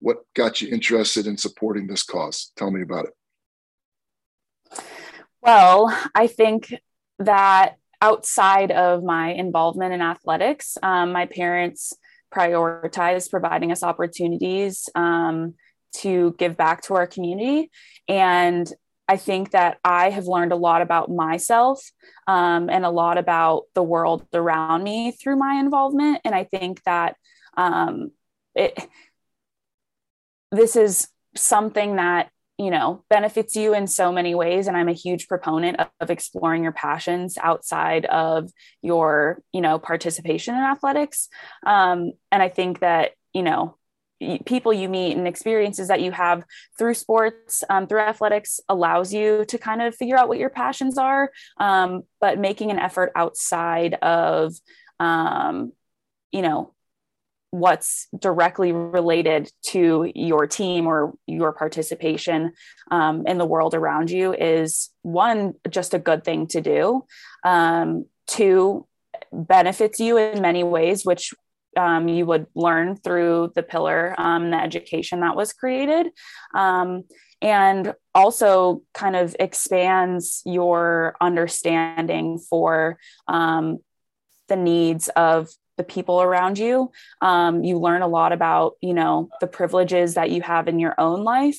What 0.00 0.18
got 0.34 0.60
you 0.60 0.68
interested 0.68 1.26
in 1.26 1.38
supporting 1.38 1.86
this 1.86 2.02
cause? 2.02 2.52
Tell 2.56 2.70
me 2.70 2.82
about 2.82 3.06
it. 3.06 4.82
Well, 5.40 5.96
I 6.14 6.26
think 6.26 6.74
that 7.18 7.76
outside 8.02 8.70
of 8.72 9.02
my 9.02 9.30
involvement 9.32 9.94
in 9.94 10.02
athletics, 10.02 10.76
um, 10.82 11.12
my 11.12 11.26
parents 11.26 11.94
prioritized 12.34 13.30
providing 13.30 13.72
us 13.72 13.82
opportunities 13.82 14.88
um, 14.94 15.54
to 15.94 16.34
give 16.38 16.56
back 16.56 16.82
to 16.82 16.94
our 16.94 17.06
community. 17.06 17.70
And 18.08 18.70
I 19.08 19.16
think 19.16 19.52
that 19.52 19.78
I 19.84 20.10
have 20.10 20.26
learned 20.26 20.52
a 20.52 20.56
lot 20.56 20.82
about 20.82 21.10
myself 21.10 21.80
um, 22.26 22.68
and 22.68 22.84
a 22.84 22.90
lot 22.90 23.18
about 23.18 23.64
the 23.74 23.82
world 23.82 24.26
around 24.34 24.82
me 24.82 25.12
through 25.12 25.36
my 25.36 25.54
involvement. 25.54 26.20
And 26.24 26.34
I 26.34 26.44
think 26.44 26.82
that 26.84 27.16
um, 27.56 28.10
it, 28.54 28.76
this 30.50 30.76
is 30.76 31.08
something 31.36 31.96
that 31.96 32.30
you 32.58 32.70
know 32.70 33.04
benefits 33.10 33.54
you 33.54 33.74
in 33.74 33.86
so 33.86 34.10
many 34.10 34.34
ways 34.34 34.66
and 34.66 34.78
i'm 34.78 34.88
a 34.88 34.94
huge 34.94 35.28
proponent 35.28 35.78
of, 35.78 35.88
of, 36.00 36.10
exploring 36.10 36.62
your 36.62 36.72
passions 36.72 37.36
outside 37.42 38.06
of 38.06 38.50
your 38.80 39.42
you 39.52 39.60
know 39.60 39.78
participation 39.78 40.54
in 40.54 40.62
athletics 40.62 41.28
um, 41.66 42.12
and 42.32 42.42
i 42.42 42.48
think 42.48 42.80
that 42.80 43.10
you 43.34 43.42
know 43.42 43.76
people 44.46 44.72
you 44.72 44.88
meet 44.88 45.16
and 45.16 45.28
experiences 45.28 45.88
that 45.88 46.00
you 46.00 46.10
have 46.10 46.42
through 46.78 46.94
sports 46.94 47.62
um, 47.68 47.86
through 47.86 48.00
athletics 48.00 48.60
allows 48.68 49.12
you 49.12 49.44
to 49.46 49.58
kind 49.58 49.82
of 49.82 49.94
figure 49.94 50.16
out 50.16 50.28
what 50.28 50.38
your 50.38 50.50
passions 50.50 50.96
are 50.96 51.30
um, 51.58 52.02
but 52.20 52.38
making 52.38 52.70
an 52.70 52.78
effort 52.78 53.12
outside 53.14 53.94
of 53.94 54.54
um, 55.00 55.72
you 56.32 56.42
know 56.42 56.72
what's 57.50 58.08
directly 58.18 58.72
related 58.72 59.50
to 59.62 60.10
your 60.14 60.46
team 60.46 60.86
or 60.86 61.14
your 61.26 61.52
participation 61.52 62.52
um, 62.90 63.26
in 63.26 63.38
the 63.38 63.46
world 63.46 63.74
around 63.74 64.10
you 64.10 64.34
is 64.34 64.90
one 65.02 65.54
just 65.70 65.94
a 65.94 65.98
good 65.98 66.24
thing 66.24 66.46
to 66.48 66.60
do. 66.60 67.04
Um, 67.44 68.06
two 68.26 68.86
benefits 69.32 70.00
you 70.00 70.16
in 70.18 70.42
many 70.42 70.64
ways 70.64 71.04
which 71.04 71.32
um, 71.76 72.08
you 72.08 72.26
would 72.26 72.46
learn 72.54 72.96
through 72.96 73.52
the 73.54 73.62
pillar, 73.62 74.14
um, 74.18 74.50
the 74.50 74.56
education 74.56 75.20
that 75.20 75.36
was 75.36 75.52
created. 75.52 76.08
Um, 76.54 77.04
and 77.42 77.94
also 78.14 78.82
kind 78.94 79.14
of 79.14 79.36
expands 79.38 80.42
your 80.46 81.16
understanding 81.20 82.38
for 82.38 82.98
um, 83.28 83.78
the 84.48 84.56
needs 84.56 85.08
of 85.08 85.48
the 85.76 85.84
people 85.84 86.22
around 86.22 86.58
you. 86.58 86.90
Um, 87.20 87.64
you 87.64 87.78
learn 87.78 88.02
a 88.02 88.08
lot 88.08 88.32
about 88.32 88.74
you 88.80 88.94
know 88.94 89.28
the 89.40 89.46
privileges 89.46 90.14
that 90.14 90.30
you 90.30 90.42
have 90.42 90.68
in 90.68 90.78
your 90.78 90.94
own 90.98 91.24
life. 91.24 91.58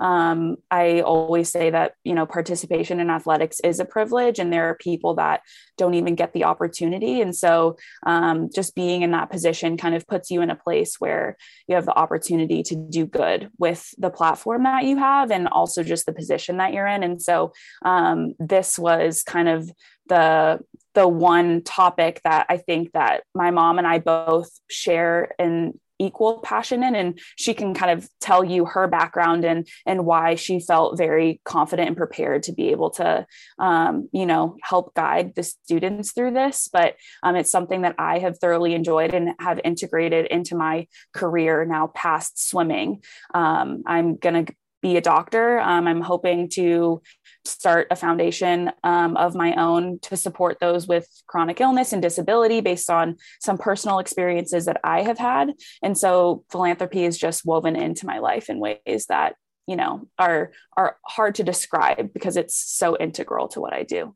Um, 0.00 0.58
i 0.70 1.00
always 1.00 1.50
say 1.50 1.70
that 1.70 1.94
you 2.04 2.14
know 2.14 2.24
participation 2.24 3.00
in 3.00 3.10
athletics 3.10 3.58
is 3.64 3.80
a 3.80 3.84
privilege 3.84 4.38
and 4.38 4.52
there 4.52 4.68
are 4.68 4.76
people 4.76 5.14
that 5.16 5.40
don't 5.78 5.94
even 5.94 6.14
get 6.14 6.34
the 6.34 6.44
opportunity. 6.44 7.22
And 7.22 7.34
so 7.34 7.78
um, 8.04 8.50
just 8.54 8.74
being 8.74 9.02
in 9.02 9.12
that 9.12 9.30
position 9.30 9.78
kind 9.78 9.94
of 9.94 10.06
puts 10.06 10.30
you 10.30 10.42
in 10.42 10.50
a 10.50 10.56
place 10.56 10.96
where 10.98 11.36
you 11.66 11.74
have 11.74 11.86
the 11.86 11.96
opportunity 11.96 12.62
to 12.64 12.76
do 12.76 13.06
good 13.06 13.50
with 13.58 13.94
the 13.96 14.10
platform 14.10 14.64
that 14.64 14.84
you 14.84 14.98
have 14.98 15.30
and 15.30 15.48
also 15.48 15.82
just 15.82 16.04
the 16.04 16.12
position 16.12 16.58
that 16.58 16.72
you're 16.74 16.86
in. 16.86 17.02
And 17.02 17.22
so 17.22 17.52
um, 17.84 18.34
this 18.38 18.78
was 18.78 19.22
kind 19.22 19.48
of 19.48 19.70
the 20.08 20.60
the 20.94 21.06
one 21.06 21.62
topic 21.62 22.20
that 22.24 22.46
I 22.48 22.56
think 22.56 22.92
that 22.92 23.22
my 23.34 23.50
mom 23.50 23.78
and 23.78 23.86
I 23.86 23.98
both 23.98 24.50
share 24.68 25.32
an 25.38 25.78
equal 25.98 26.38
passion 26.38 26.82
in 26.82 26.94
and 26.94 27.18
she 27.36 27.54
can 27.54 27.74
kind 27.74 27.90
of 27.90 28.08
tell 28.20 28.44
you 28.44 28.64
her 28.64 28.86
background 28.86 29.44
and 29.44 29.68
and 29.84 30.04
why 30.04 30.34
she 30.36 30.60
felt 30.60 30.96
very 30.96 31.40
confident 31.44 31.88
and 31.88 31.96
prepared 31.96 32.44
to 32.44 32.52
be 32.52 32.68
able 32.68 32.90
to 32.90 33.26
um, 33.58 34.08
you 34.12 34.26
know 34.26 34.56
help 34.62 34.94
guide 34.94 35.34
the 35.34 35.42
students 35.42 36.12
through 36.12 36.32
this. 36.32 36.68
But 36.72 36.96
um, 37.22 37.36
it's 37.36 37.50
something 37.50 37.82
that 37.82 37.96
i 37.98 38.18
have 38.18 38.38
thoroughly 38.38 38.74
enjoyed 38.74 39.14
and 39.14 39.34
have 39.40 39.60
integrated 39.64 40.26
into 40.26 40.56
my 40.56 40.86
career 41.12 41.64
now 41.64 41.88
past 41.88 42.48
swimming. 42.48 43.02
Um, 43.34 43.82
i'm 43.86 44.16
going 44.16 44.46
to 44.46 44.54
be 44.82 44.96
a 44.96 45.00
doctor. 45.00 45.58
Um, 45.60 45.86
I'm 45.86 46.00
hoping 46.00 46.48
to 46.50 47.02
start 47.44 47.88
a 47.90 47.96
foundation 47.96 48.70
um, 48.84 49.16
of 49.16 49.34
my 49.34 49.54
own 49.54 49.98
to 50.00 50.16
support 50.16 50.58
those 50.60 50.86
with 50.86 51.06
chronic 51.26 51.60
illness 51.60 51.92
and 51.92 52.02
disability 52.02 52.60
based 52.60 52.90
on 52.90 53.16
some 53.40 53.58
personal 53.58 53.98
experiences 53.98 54.66
that 54.66 54.80
I 54.84 55.02
have 55.02 55.18
had. 55.18 55.54
And 55.82 55.96
so 55.96 56.44
philanthropy 56.50 57.04
is 57.04 57.18
just 57.18 57.44
woven 57.44 57.76
into 57.76 58.06
my 58.06 58.18
life 58.18 58.48
in 58.50 58.58
ways 58.60 59.06
that 59.08 59.34
you 59.66 59.76
know 59.76 60.08
are 60.18 60.52
are 60.76 60.96
hard 61.04 61.34
to 61.36 61.42
describe 61.42 62.12
because 62.12 62.36
it's 62.36 62.56
so 62.56 62.96
integral 62.96 63.48
to 63.48 63.60
what 63.60 63.72
I 63.72 63.82
do. 63.82 64.14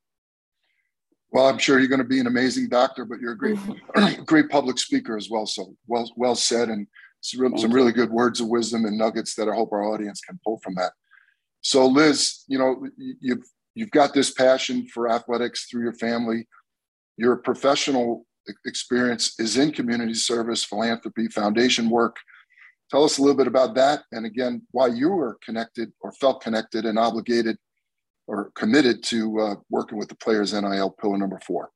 Well, 1.32 1.48
I'm 1.48 1.58
sure 1.58 1.78
you're 1.78 1.88
going 1.88 1.98
to 1.98 2.04
be 2.04 2.20
an 2.20 2.26
amazing 2.26 2.68
doctor, 2.68 3.06
but 3.06 3.18
you're 3.18 3.32
a 3.32 3.38
great, 3.38 3.58
great 4.26 4.50
public 4.50 4.78
speaker 4.78 5.16
as 5.16 5.30
well. 5.30 5.46
So 5.46 5.74
well, 5.86 6.10
well 6.14 6.34
said, 6.34 6.68
and 6.68 6.86
some, 7.22 7.56
some 7.56 7.72
really 7.72 7.92
good 7.92 8.10
words 8.10 8.40
of 8.40 8.48
wisdom 8.48 8.84
and 8.84 8.98
nuggets 8.98 9.34
that 9.36 9.48
I 9.48 9.54
hope 9.54 9.72
our 9.72 9.84
audience 9.84 10.20
can 10.20 10.38
pull 10.44 10.58
from 10.58 10.74
that. 10.74 10.92
So, 11.62 11.86
Liz, 11.86 12.44
you 12.48 12.58
know, 12.58 12.86
you've 12.98 13.44
you've 13.74 13.90
got 13.92 14.12
this 14.12 14.32
passion 14.32 14.86
for 14.88 15.08
athletics 15.08 15.66
through 15.66 15.84
your 15.84 15.94
family. 15.94 16.46
Your 17.16 17.36
professional 17.36 18.26
experience 18.66 19.38
is 19.38 19.56
in 19.56 19.70
community 19.70 20.14
service, 20.14 20.64
philanthropy, 20.64 21.28
foundation 21.28 21.88
work. 21.88 22.16
Tell 22.90 23.04
us 23.04 23.18
a 23.18 23.22
little 23.22 23.36
bit 23.36 23.46
about 23.46 23.74
that, 23.76 24.02
and 24.12 24.26
again, 24.26 24.62
why 24.72 24.88
you 24.88 25.10
were 25.10 25.38
connected 25.42 25.92
or 26.00 26.12
felt 26.12 26.42
connected 26.42 26.84
and 26.84 26.98
obligated 26.98 27.56
or 28.26 28.50
committed 28.54 29.02
to 29.04 29.40
uh, 29.40 29.54
working 29.70 29.98
with 29.98 30.08
the 30.08 30.16
Players 30.16 30.52
NIL 30.52 30.90
pillar 31.00 31.16
number 31.16 31.40
four. 31.46 31.70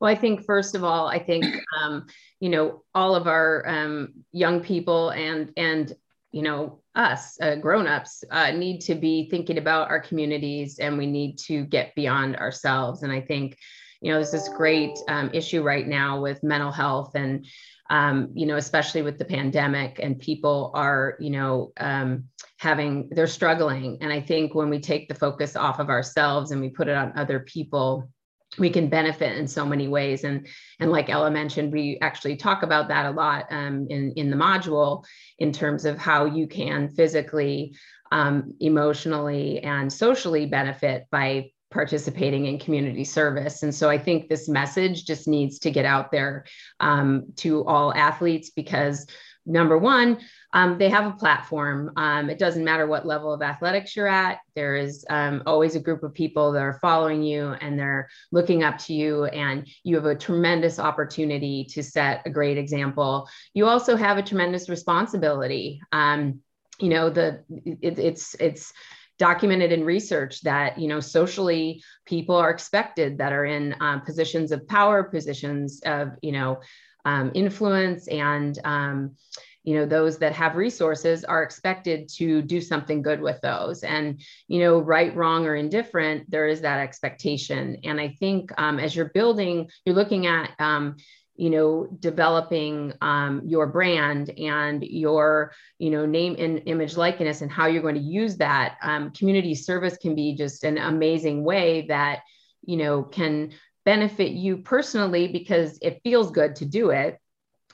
Well, 0.00 0.10
I 0.10 0.14
think 0.14 0.44
first 0.44 0.74
of 0.74 0.84
all, 0.84 1.06
I 1.08 1.18
think 1.18 1.44
um, 1.80 2.06
you 2.40 2.50
know 2.50 2.82
all 2.94 3.14
of 3.14 3.26
our 3.26 3.66
um, 3.66 4.14
young 4.32 4.60
people 4.60 5.10
and 5.10 5.52
and 5.56 5.92
you 6.32 6.42
know 6.42 6.80
us 6.94 7.38
uh, 7.40 7.54
grown-ups 7.56 8.24
uh, 8.30 8.50
need 8.50 8.80
to 8.80 8.94
be 8.94 9.28
thinking 9.30 9.58
about 9.58 9.88
our 9.88 10.00
communities 10.00 10.78
and 10.78 10.98
we 10.98 11.06
need 11.06 11.38
to 11.38 11.64
get 11.64 11.94
beyond 11.94 12.36
ourselves. 12.36 13.02
And 13.02 13.12
i 13.12 13.20
think 13.20 13.56
you 14.02 14.10
know 14.10 14.16
there's 14.16 14.32
this 14.32 14.48
great 14.48 14.98
um, 15.08 15.30
issue 15.32 15.62
right 15.62 15.86
now 15.86 16.20
with 16.20 16.42
mental 16.42 16.72
health 16.72 17.12
and 17.14 17.46
um, 17.88 18.30
you 18.34 18.46
know 18.46 18.56
especially 18.56 19.02
with 19.02 19.18
the 19.18 19.24
pandemic 19.24 19.98
and 20.02 20.18
people 20.18 20.72
are 20.74 21.16
you 21.20 21.30
know 21.30 21.72
um, 21.78 22.24
having 22.58 23.08
they're 23.12 23.26
struggling. 23.26 23.98
And 24.00 24.12
i 24.12 24.20
think 24.20 24.54
when 24.54 24.68
we 24.68 24.80
take 24.80 25.08
the 25.08 25.14
focus 25.14 25.56
off 25.56 25.78
of 25.78 25.88
ourselves 25.88 26.50
and 26.50 26.60
we 26.60 26.68
put 26.68 26.88
it 26.88 26.96
on 26.96 27.12
other 27.16 27.40
people 27.40 28.10
we 28.58 28.70
can 28.70 28.88
benefit 28.88 29.36
in 29.36 29.46
so 29.46 29.64
many 29.64 29.88
ways. 29.88 30.24
And 30.24 30.46
and 30.80 30.90
like 30.90 31.08
ella 31.08 31.30
mentioned 31.30 31.72
we 31.72 31.98
actually 32.00 32.36
talk 32.36 32.62
about 32.62 32.88
that 32.88 33.06
a 33.06 33.10
lot 33.10 33.46
um, 33.50 33.86
in 33.90 34.12
in 34.12 34.30
the 34.30 34.36
module 34.36 35.04
in 35.38 35.52
terms 35.52 35.84
of 35.84 35.98
how 35.98 36.24
you 36.24 36.46
can 36.46 36.88
physically 36.90 37.74
um, 38.12 38.54
emotionally 38.60 39.60
and 39.60 39.92
socially 39.92 40.46
benefit 40.46 41.06
by 41.10 41.50
participating 41.70 42.46
in 42.46 42.58
community 42.58 43.04
service. 43.04 43.62
And 43.62 43.74
so 43.74 43.90
i 43.90 43.98
think 43.98 44.28
this 44.28 44.48
message 44.48 45.04
just 45.04 45.26
needs 45.26 45.58
to 45.60 45.70
get 45.70 45.84
out 45.84 46.10
there 46.10 46.44
um, 46.80 47.26
to 47.36 47.64
all 47.66 47.92
athletes 47.94 48.50
because 48.50 49.06
number 49.46 49.78
one, 49.78 50.18
um, 50.52 50.76
they 50.78 50.88
have 50.90 51.06
a 51.06 51.16
platform. 51.16 51.92
Um, 51.96 52.28
it 52.28 52.38
doesn't 52.38 52.64
matter 52.64 52.86
what 52.86 53.06
level 53.06 53.32
of 53.32 53.42
athletics 53.42 53.94
you're 53.94 54.08
at. 54.08 54.40
There 54.54 54.76
is 54.76 55.04
um, 55.08 55.42
always 55.46 55.76
a 55.76 55.80
group 55.80 56.02
of 56.02 56.12
people 56.12 56.52
that 56.52 56.62
are 56.62 56.78
following 56.80 57.22
you 57.22 57.54
and 57.60 57.78
they're 57.78 58.08
looking 58.32 58.64
up 58.64 58.78
to 58.78 58.94
you, 58.94 59.24
and 59.26 59.66
you 59.84 59.94
have 59.96 60.06
a 60.06 60.14
tremendous 60.14 60.78
opportunity 60.78 61.64
to 61.70 61.82
set 61.82 62.22
a 62.26 62.30
great 62.30 62.58
example. 62.58 63.28
You 63.54 63.66
also 63.66 63.96
have 63.96 64.18
a 64.18 64.22
tremendous 64.22 64.68
responsibility. 64.68 65.80
Um, 65.92 66.40
you 66.78 66.90
know, 66.90 67.08
the 67.08 67.42
it, 67.80 67.98
it's 67.98 68.34
it's 68.34 68.72
documented 69.18 69.72
in 69.72 69.84
research 69.84 70.42
that 70.42 70.78
you 70.78 70.88
know 70.88 71.00
socially 71.00 71.82
people 72.04 72.36
are 72.36 72.50
expected 72.50 73.18
that 73.18 73.32
are 73.32 73.46
in 73.46 73.74
um, 73.80 74.02
positions 74.02 74.52
of 74.52 74.66
power 74.68 75.02
positions 75.02 75.80
of 75.86 76.10
you 76.22 76.32
know 76.32 76.60
um, 77.06 77.30
influence 77.34 78.08
and 78.08 78.58
um, 78.64 79.16
you 79.62 79.74
know 79.74 79.86
those 79.86 80.18
that 80.18 80.32
have 80.32 80.56
resources 80.56 81.24
are 81.24 81.42
expected 81.42 82.08
to 82.08 82.42
do 82.42 82.60
something 82.60 83.00
good 83.00 83.20
with 83.20 83.40
those. 83.40 83.82
And 83.82 84.20
you 84.48 84.58
know 84.58 84.80
right 84.80 85.14
wrong 85.16 85.46
or 85.46 85.56
indifferent 85.56 86.30
there 86.30 86.48
is 86.48 86.60
that 86.60 86.80
expectation. 86.80 87.78
And 87.84 88.00
i 88.00 88.08
think 88.08 88.50
um, 88.58 88.78
as 88.78 88.94
you're 88.94 89.12
building 89.14 89.70
you're 89.84 89.94
looking 89.94 90.26
at 90.26 90.50
um, 90.58 90.96
you 91.36 91.50
know 91.50 91.86
developing 92.00 92.92
um, 93.00 93.42
your 93.44 93.66
brand 93.66 94.30
and 94.38 94.82
your 94.82 95.52
you 95.78 95.90
know 95.90 96.06
name 96.06 96.34
and 96.38 96.62
image 96.66 96.96
likeness 96.96 97.40
and 97.42 97.50
how 97.50 97.66
you're 97.66 97.82
going 97.82 97.94
to 97.94 98.00
use 98.00 98.36
that 98.38 98.76
um, 98.82 99.10
community 99.10 99.54
service 99.54 99.96
can 99.96 100.14
be 100.14 100.34
just 100.34 100.64
an 100.64 100.78
amazing 100.78 101.44
way 101.44 101.86
that 101.88 102.20
you 102.62 102.76
know 102.76 103.02
can 103.02 103.52
benefit 103.86 104.32
you 104.32 104.58
personally 104.58 105.28
because 105.28 105.78
it 105.80 106.00
feels 106.04 106.30
good 106.30 106.56
to 106.56 106.66
do 106.66 106.90
it 106.90 107.18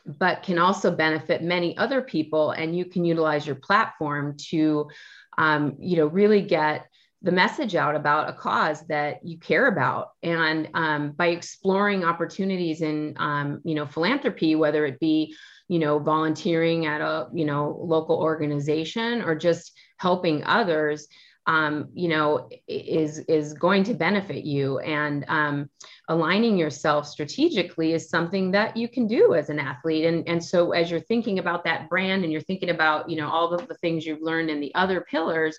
but 0.05 0.42
can 0.42 0.59
also 0.59 0.90
benefit 0.90 1.42
many 1.42 1.77
other 1.77 2.03
people 2.03 2.51
and 2.51 2.77
you 2.77 2.85
can 2.85 3.05
utilize 3.05 3.46
your 3.46 3.57
platform 3.57 4.37
to 4.37 4.88
um, 5.38 5.77
you 5.81 5.96
know 5.96 6.07
really 6.07 6.42
get 6.42 6.87
the 7.22 7.33
message 7.33 7.77
out 7.77 7.94
about 7.94 8.29
a 8.29 8.33
cause 8.33 8.85
that 8.88 9.25
you 9.25 9.38
care 9.38 9.68
about. 9.68 10.09
And 10.25 10.68
um, 10.75 11.12
by 11.12 11.29
exploring 11.29 12.05
opportunities 12.05 12.83
in 12.83 13.14
um, 13.18 13.61
you 13.64 13.75
know 13.75 13.87
philanthropy 13.87 14.57
whether 14.57 14.85
it 14.87 14.98
be 14.98 15.35
you 15.68 15.79
know 15.79 15.98
volunteering 15.98 16.87
at 16.87 17.01
a 17.01 17.29
you 17.33 17.44
know 17.44 17.79
local 17.81 18.16
organization 18.16 19.22
or 19.22 19.35
just 19.35 19.72
helping 19.98 20.44
others 20.44 21.07
um, 21.46 21.88
you 21.94 22.09
know, 22.09 22.48
is 22.68 23.18
is 23.20 23.55
going 23.55 23.85
to 23.85 23.94
benefit 23.94 24.44
you. 24.44 24.78
And 24.78 25.24
um, 25.28 25.70
aligning 26.09 26.57
yourself 26.57 27.07
strategically 27.07 27.92
is 27.92 28.09
something 28.09 28.52
that 28.52 28.76
you 28.76 28.88
can 28.88 29.07
do 29.07 29.35
as 29.35 29.50
an 29.50 29.59
athlete. 29.59 30.05
And 30.05 30.28
and 30.28 30.44
so 30.44 30.72
as 30.72 30.90
you're 30.90 31.00
thinking 31.00 31.38
about 31.38 31.64
that 31.64 31.88
brand 31.88 32.24
and 32.24 32.33
you're 32.33 32.42
thinking 32.42 32.70
about 32.70 33.11
you 33.11 33.16
know 33.16 33.28
all 33.28 33.52
of 33.52 33.66
the 33.66 33.74
things 33.74 34.07
you've 34.07 34.22
learned 34.22 34.50
in 34.50 34.61
the 34.61 34.74
other 34.74 35.00
pillars. 35.00 35.59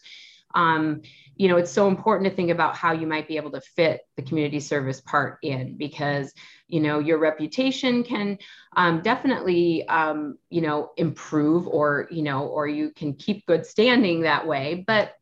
Um, 0.56 1.02
you 1.36 1.48
know, 1.48 1.58
it's 1.58 1.72
so 1.72 1.88
important 1.88 2.30
to 2.30 2.36
think 2.36 2.52
about 2.52 2.78
how 2.78 2.92
you 2.92 3.08
might 3.08 3.28
be 3.28 3.38
able 3.38 3.52
to 3.52 3.62
fit 3.62 4.02
the 4.16 4.22
community 4.22 4.60
service 4.60 5.02
part 5.02 5.40
in 5.42 5.78
because, 5.78 6.32
you 6.68 6.80
know, 6.80 7.00
your 7.00 7.18
reputation 7.18 8.04
can 8.04 8.38
um, 8.76 9.02
definitely, 9.02 9.88
um, 9.88 10.38
you 10.52 10.62
know, 10.62 10.92
improve 10.96 11.68
or, 11.68 12.08
you 12.12 12.22
know, 12.22 12.46
or 12.46 12.68
you 12.68 12.92
can 12.92 13.16
keep 13.16 13.48
good 13.48 13.66
standing 13.66 14.22
that 14.22 14.46
way. 14.46 14.84
But 14.86 15.16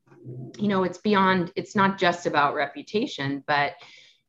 you 0.58 0.68
know 0.68 0.84
it's 0.84 0.98
beyond 1.00 1.52
it's 1.56 1.76
not 1.76 1.98
just 1.98 2.26
about 2.26 2.56
reputation 2.56 3.44
but 3.48 3.74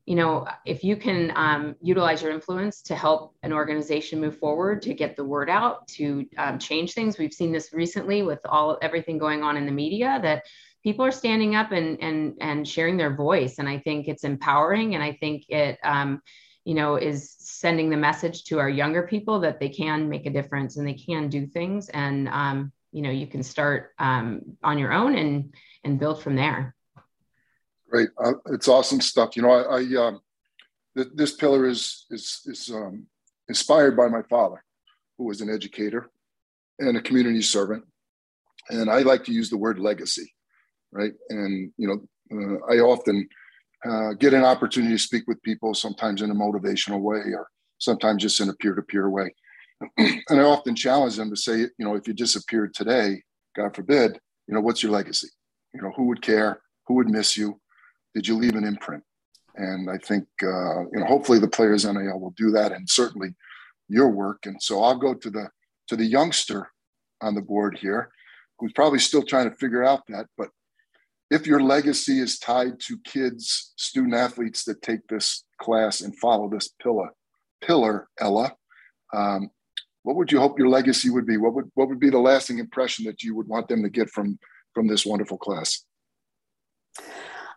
you 0.05 0.15
know 0.15 0.45
if 0.65 0.83
you 0.83 0.95
can 0.95 1.31
um, 1.35 1.75
utilize 1.81 2.21
your 2.21 2.31
influence 2.31 2.81
to 2.81 2.95
help 2.95 3.35
an 3.43 3.53
organization 3.53 4.19
move 4.19 4.37
forward 4.37 4.81
to 4.81 4.93
get 4.93 5.15
the 5.15 5.23
word 5.23 5.49
out 5.49 5.87
to 5.87 6.25
um, 6.37 6.59
change 6.59 6.93
things. 6.93 7.17
We've 7.17 7.33
seen 7.33 7.51
this 7.53 7.71
recently 7.71 8.21
with 8.21 8.39
all 8.45 8.77
everything 8.81 9.17
going 9.17 9.43
on 9.43 9.55
in 9.55 9.65
the 9.65 9.71
media 9.71 10.19
that 10.21 10.43
people 10.83 11.05
are 11.05 11.11
standing 11.11 11.55
up 11.55 11.71
and 11.71 12.01
and 12.01 12.35
and 12.41 12.67
sharing 12.67 12.97
their 12.97 13.15
voice. 13.15 13.59
And 13.59 13.69
i 13.69 13.79
think 13.79 14.07
it's 14.07 14.25
empowering 14.25 14.95
and 14.95 15.03
i 15.03 15.13
think 15.13 15.45
it 15.47 15.79
um, 15.83 16.21
you 16.65 16.73
know 16.73 16.95
is 16.95 17.35
sending 17.39 17.89
the 17.89 17.97
message 17.97 18.43
to 18.45 18.59
our 18.59 18.69
younger 18.69 19.03
people 19.03 19.39
that 19.41 19.59
they 19.59 19.69
can 19.69 20.09
make 20.09 20.25
a 20.25 20.31
difference 20.31 20.75
and 20.75 20.87
they 20.87 20.93
can 20.95 21.29
do 21.29 21.45
things. 21.45 21.87
And 21.89 22.27
um, 22.27 22.73
you 22.93 23.01
know 23.01 23.09
you 23.09 23.27
can 23.27 23.43
start 23.43 23.91
um, 23.99 24.41
on 24.63 24.77
your 24.77 24.93
own 24.93 25.15
and 25.15 25.53
and 25.83 25.99
build 25.99 26.23
from 26.23 26.35
there. 26.35 26.75
Great. 27.89 28.09
Uh, 28.23 28.33
it's 28.47 28.67
awesome 28.67 29.01
stuff. 29.01 29.35
You 29.35 29.43
know 29.43 29.51
i, 29.51 29.79
I 29.79 30.07
um, 30.07 30.21
th- 30.95 31.09
this 31.13 31.35
pillar 31.35 31.67
is 31.67 32.05
is 32.09 32.41
is 32.45 32.71
um, 32.73 33.07
inspired 33.49 33.97
by 33.97 34.07
my 34.07 34.21
father 34.29 34.63
who 35.17 35.25
was 35.25 35.41
an 35.41 35.49
educator 35.49 36.09
and 36.79 36.97
a 36.97 37.01
community 37.01 37.41
servant. 37.41 37.83
And 38.69 38.89
i 38.89 38.99
like 38.99 39.25
to 39.25 39.33
use 39.33 39.49
the 39.49 39.57
word 39.57 39.77
legacy 39.79 40.33
right? 40.93 41.13
And 41.29 41.71
you 41.77 41.87
know 41.87 41.99
uh, 42.31 42.73
i 42.73 42.79
often 42.79 43.27
uh, 43.85 44.13
get 44.13 44.33
an 44.33 44.45
opportunity 44.45 44.93
to 44.93 44.99
speak 44.99 45.23
with 45.27 45.41
people 45.43 45.73
sometimes 45.73 46.21
in 46.21 46.31
a 46.31 46.35
motivational 46.35 47.01
way 47.01 47.17
or 47.17 47.47
sometimes 47.79 48.21
just 48.21 48.39
in 48.39 48.49
a 48.49 48.53
peer-to-peer 48.53 49.09
way 49.09 49.33
and 49.97 50.39
I 50.39 50.43
often 50.43 50.75
challenge 50.75 51.15
them 51.15 51.29
to 51.29 51.35
say, 51.35 51.59
you 51.59 51.71
know, 51.79 51.95
if 51.95 52.07
you 52.07 52.13
disappeared 52.13 52.73
today, 52.73 53.21
God 53.55 53.75
forbid, 53.75 54.19
you 54.47 54.53
know, 54.53 54.61
what's 54.61 54.83
your 54.83 54.91
legacy? 54.91 55.29
You 55.73 55.81
know, 55.81 55.91
who 55.95 56.05
would 56.07 56.21
care? 56.21 56.61
Who 56.87 56.95
would 56.95 57.09
miss 57.09 57.37
you? 57.37 57.59
Did 58.13 58.27
you 58.27 58.35
leave 58.35 58.55
an 58.55 58.63
imprint? 58.63 59.03
And 59.55 59.89
I 59.89 59.97
think, 59.97 60.25
uh, 60.41 60.81
you 60.91 60.99
know, 60.99 61.05
hopefully 61.05 61.39
the 61.39 61.47
players 61.47 61.85
NIL 61.85 62.19
will 62.19 62.33
do 62.35 62.51
that, 62.51 62.71
and 62.71 62.89
certainly 62.89 63.35
your 63.87 64.09
work. 64.09 64.45
And 64.45 64.61
so 64.61 64.81
I'll 64.81 64.97
go 64.97 65.13
to 65.13 65.29
the 65.29 65.49
to 65.87 65.95
the 65.95 66.05
youngster 66.05 66.71
on 67.21 67.35
the 67.35 67.41
board 67.41 67.77
here, 67.77 68.09
who's 68.57 68.73
probably 68.73 68.99
still 68.99 69.23
trying 69.23 69.49
to 69.49 69.55
figure 69.57 69.83
out 69.83 70.01
that. 70.07 70.27
But 70.37 70.49
if 71.29 71.45
your 71.45 71.61
legacy 71.61 72.19
is 72.19 72.39
tied 72.39 72.79
to 72.81 72.97
kids, 73.03 73.73
student 73.75 74.13
athletes 74.13 74.63
that 74.65 74.81
take 74.81 75.07
this 75.07 75.43
class 75.61 76.01
and 76.01 76.17
follow 76.19 76.49
this 76.49 76.69
pillar, 76.81 77.09
pillar, 77.61 78.07
Ella, 78.19 78.53
um, 79.13 79.49
what 80.03 80.15
would 80.15 80.31
you 80.31 80.39
hope 80.39 80.59
your 80.59 80.69
legacy 80.69 81.09
would 81.09 81.25
be? 81.25 81.37
What 81.37 81.53
would 81.53 81.71
what 81.73 81.89
would 81.89 81.99
be 81.99 82.09
the 82.09 82.19
lasting 82.19 82.59
impression 82.59 83.05
that 83.05 83.23
you 83.23 83.35
would 83.35 83.47
want 83.47 83.67
them 83.67 83.83
to 83.83 83.89
get 83.89 84.09
from 84.09 84.37
from 84.73 84.87
this 84.87 85.05
wonderful 85.05 85.37
class? 85.37 85.83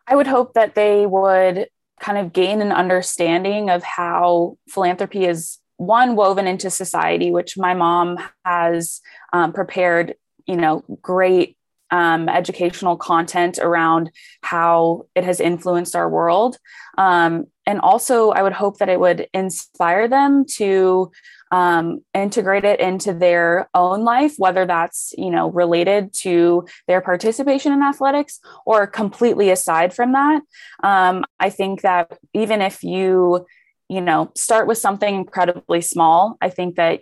I 0.06 0.16
would 0.16 0.26
hope 0.26 0.54
that 0.54 0.74
they 0.74 1.04
would 1.04 1.68
kind 2.00 2.18
of 2.18 2.32
gain 2.32 2.60
an 2.60 2.72
understanding 2.72 3.70
of 3.70 3.82
how 3.82 4.58
philanthropy 4.68 5.24
is 5.24 5.58
one 5.76 6.16
woven 6.16 6.46
into 6.46 6.70
society, 6.70 7.30
which 7.30 7.58
my 7.58 7.74
mom 7.74 8.18
has 8.44 9.00
um, 9.32 9.52
prepared, 9.52 10.14
you 10.46 10.56
know, 10.56 10.84
great 11.02 11.56
um, 11.90 12.28
educational 12.28 12.96
content 12.96 13.58
around 13.58 14.10
how 14.42 15.06
it 15.14 15.24
has 15.24 15.40
influenced 15.40 15.94
our 15.94 16.08
world. 16.08 16.58
Um, 16.98 17.46
and 17.64 17.80
also, 17.80 18.30
I 18.30 18.42
would 18.42 18.52
hope 18.52 18.78
that 18.78 18.88
it 18.88 19.00
would 19.00 19.28
inspire 19.34 20.08
them 20.08 20.44
to 20.56 21.10
um, 21.50 22.00
integrate 22.14 22.64
it 22.64 22.80
into 22.80 23.12
their 23.12 23.68
own 23.74 24.04
life, 24.04 24.34
whether 24.38 24.66
that's 24.66 25.12
you 25.16 25.30
know 25.30 25.50
related 25.50 26.12
to 26.22 26.66
their 26.86 27.00
participation 27.00 27.72
in 27.72 27.82
athletics 27.82 28.40
or 28.64 28.86
completely 28.86 29.50
aside 29.50 29.94
from 29.94 30.12
that. 30.12 30.42
Um, 30.82 31.24
I 31.38 31.50
think 31.50 31.82
that 31.82 32.18
even 32.34 32.62
if 32.62 32.82
you 32.82 33.46
you 33.88 34.00
know 34.00 34.32
start 34.34 34.66
with 34.66 34.78
something 34.78 35.14
incredibly 35.14 35.80
small, 35.80 36.36
I 36.40 36.50
think 36.50 36.76
that 36.76 37.00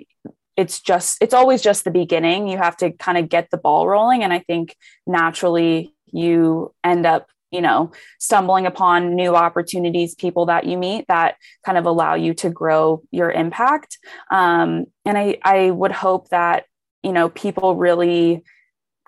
it's 0.57 0.81
just 0.81 1.19
it's 1.21 1.35
always 1.35 1.63
just 1.63 1.85
the 1.85 1.91
beginning. 1.91 2.49
You 2.49 2.59
have 2.59 2.77
to 2.79 2.93
kind 2.93 3.19
of 3.19 3.29
get 3.29 3.51
the 3.51 3.59
ball 3.59 3.89
rolling, 3.89 4.23
and 4.23 4.33
I 4.33 4.41
think 4.41 4.77
naturally 5.07 5.95
you 6.13 6.73
end 6.85 7.07
up 7.07 7.29
you 7.55 7.61
know 7.61 7.93
stumbling 8.19 8.67
upon 8.67 9.15
new 9.15 9.37
opportunities 9.37 10.17
people 10.17 10.47
that 10.47 10.67
you 10.67 10.77
meet 10.77 11.07
that 11.07 11.37
kind 11.65 11.79
of 11.79 11.87
allow 11.87 12.15
you 12.15 12.35
to 12.35 12.51
grow 12.51 13.01
your 13.13 13.31
impact 13.31 13.99
um, 14.31 14.87
and 15.05 15.17
i 15.17 15.39
i 15.45 15.71
would 15.71 15.93
hope 15.93 16.29
that 16.31 16.65
you 17.05 17.13
know 17.13 17.29
people 17.29 17.77
really 17.77 18.43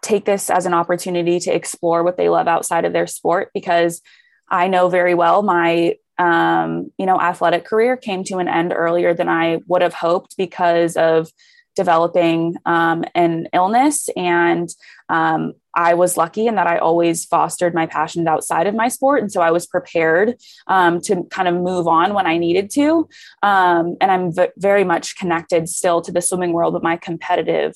take 0.01 0.25
this 0.25 0.49
as 0.49 0.65
an 0.65 0.75
opportunity 0.75 1.41
to 1.41 1.53
explore 1.53 2.05
what 2.05 2.17
they 2.17 2.29
love 2.29 2.47
outside 2.47 2.85
of 2.85 2.93
their 2.93 3.09
sport 3.09 3.51
because 3.53 4.01
i 4.49 4.69
know 4.69 4.89
very 4.89 5.15
well 5.15 5.43
my 5.43 5.97
um, 6.19 6.91
you 6.97 7.05
know 7.05 7.21
athletic 7.21 7.65
career 7.67 7.97
came 7.97 8.23
to 8.25 8.39
an 8.39 8.49
end 8.49 8.73
earlier 8.75 9.13
than 9.13 9.29
i 9.29 9.59
would 9.67 9.83
have 9.83 9.93
hoped 9.93 10.37
because 10.37 10.97
of 10.97 11.29
developing 11.77 12.57
um, 12.65 13.05
an 13.15 13.47
illness. 13.53 14.09
And 14.17 14.69
um, 15.09 15.53
I 15.77 15.93
was 15.95 16.17
lucky 16.17 16.47
in 16.47 16.55
that 16.55 16.67
I 16.67 16.79
always 16.79 17.27
fostered 17.27 17.75
my 17.75 17.87
passions 17.87 18.27
outside 18.27 18.67
of 18.67 18.75
my 18.75 18.89
sport. 18.89 19.21
And 19.21 19.31
so 19.31 19.43
I 19.43 19.51
was 19.51 19.67
prepared 19.67 20.37
um, 20.67 21.01
to 21.03 21.25
kind 21.25 21.47
of 21.47 21.55
move 21.55 21.87
on 21.87 22.15
when 22.15 22.27
I 22.27 22.39
needed 22.39 22.71
to. 22.71 23.09
Um, 23.43 23.97
and 24.01 24.11
I'm 24.11 24.33
v- 24.33 24.49
very 24.57 24.85
much 24.85 25.17
connected 25.17 25.69
still 25.69 26.01
to 26.01 26.11
the 26.11 26.23
swimming 26.23 26.53
world, 26.53 26.73
but 26.73 26.83
my 26.83 26.97
competitive 26.97 27.75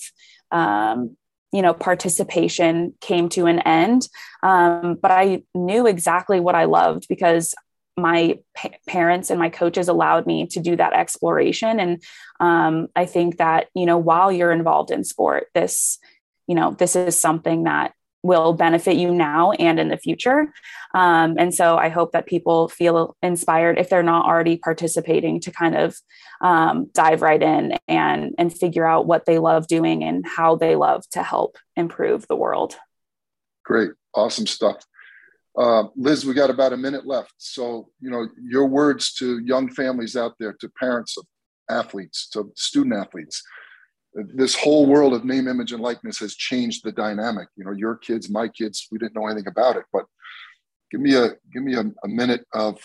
um, 0.50 1.16
you 1.52 1.62
know 1.62 1.74
participation 1.74 2.94
came 3.00 3.28
to 3.28 3.46
an 3.46 3.58
end 3.60 4.08
um, 4.42 4.96
but 5.00 5.10
i 5.10 5.42
knew 5.52 5.86
exactly 5.86 6.38
what 6.38 6.54
i 6.54 6.64
loved 6.64 7.06
because 7.08 7.54
my 7.96 8.38
pa- 8.56 8.70
parents 8.86 9.30
and 9.30 9.38
my 9.38 9.48
coaches 9.48 9.88
allowed 9.88 10.26
me 10.26 10.46
to 10.46 10.60
do 10.60 10.76
that 10.76 10.92
exploration 10.92 11.80
and 11.80 12.02
um, 12.38 12.86
i 12.94 13.04
think 13.04 13.38
that 13.38 13.66
you 13.74 13.84
know 13.84 13.98
while 13.98 14.30
you're 14.30 14.52
involved 14.52 14.92
in 14.92 15.02
sport 15.02 15.48
this 15.54 15.98
you 16.50 16.56
know 16.56 16.72
this 16.72 16.96
is 16.96 17.16
something 17.16 17.62
that 17.62 17.94
will 18.22 18.52
benefit 18.52 18.96
you 18.96 19.14
now 19.14 19.52
and 19.52 19.78
in 19.78 19.88
the 19.88 19.96
future 19.96 20.52
um, 20.94 21.36
and 21.38 21.54
so 21.54 21.78
i 21.78 21.88
hope 21.88 22.10
that 22.10 22.26
people 22.26 22.68
feel 22.68 23.16
inspired 23.22 23.78
if 23.78 23.88
they're 23.88 24.02
not 24.02 24.26
already 24.26 24.56
participating 24.56 25.40
to 25.40 25.52
kind 25.52 25.76
of 25.76 25.96
um, 26.42 26.90
dive 26.92 27.22
right 27.22 27.42
in 27.42 27.78
and 27.86 28.34
and 28.36 28.52
figure 28.52 28.84
out 28.84 29.06
what 29.06 29.26
they 29.26 29.38
love 29.38 29.68
doing 29.68 30.02
and 30.02 30.26
how 30.26 30.56
they 30.56 30.74
love 30.74 31.08
to 31.10 31.22
help 31.22 31.56
improve 31.76 32.26
the 32.26 32.36
world 32.36 32.74
great 33.64 33.92
awesome 34.12 34.46
stuff 34.46 34.84
uh, 35.58 35.82
Liz, 35.96 36.24
we 36.24 36.32
got 36.32 36.48
about 36.48 36.72
a 36.72 36.76
minute 36.76 37.06
left. 37.06 37.34
So, 37.38 37.88
you 38.00 38.08
know, 38.08 38.28
your 38.40 38.66
words 38.66 39.12
to 39.14 39.40
young 39.40 39.68
families 39.68 40.16
out 40.16 40.34
there, 40.38 40.52
to 40.60 40.70
parents 40.78 41.18
of 41.18 41.26
athletes, 41.68 42.28
to 42.30 42.52
student 42.54 42.94
athletes. 42.94 43.42
This 44.14 44.56
whole 44.56 44.86
world 44.86 45.12
of 45.14 45.24
name, 45.24 45.46
image, 45.46 45.72
and 45.72 45.82
likeness 45.82 46.18
has 46.18 46.34
changed 46.34 46.84
the 46.84 46.92
dynamic. 46.92 47.48
You 47.56 47.64
know, 47.64 47.72
your 47.72 47.96
kids, 47.96 48.28
my 48.28 48.48
kids, 48.48 48.88
we 48.90 48.98
didn't 48.98 49.14
know 49.14 49.26
anything 49.26 49.46
about 49.46 49.76
it. 49.76 49.84
But 49.92 50.04
give 50.90 51.00
me 51.00 51.14
a 51.14 51.28
give 51.52 51.62
me 51.62 51.74
a, 51.74 51.84
a 52.04 52.08
minute 52.08 52.44
of 52.52 52.78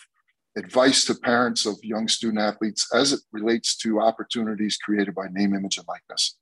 advice 0.57 1.05
to 1.05 1.15
parents 1.15 1.65
of 1.65 1.77
young 1.83 2.07
student 2.07 2.39
athletes 2.39 2.87
as 2.93 3.11
it 3.11 3.19
relates 3.31 3.75
to 3.77 3.99
opportunities 3.99 4.77
created 4.77 5.15
by 5.15 5.27
name, 5.31 5.53
image, 5.53 5.77
and 5.77 5.87
likeness. 5.87 6.37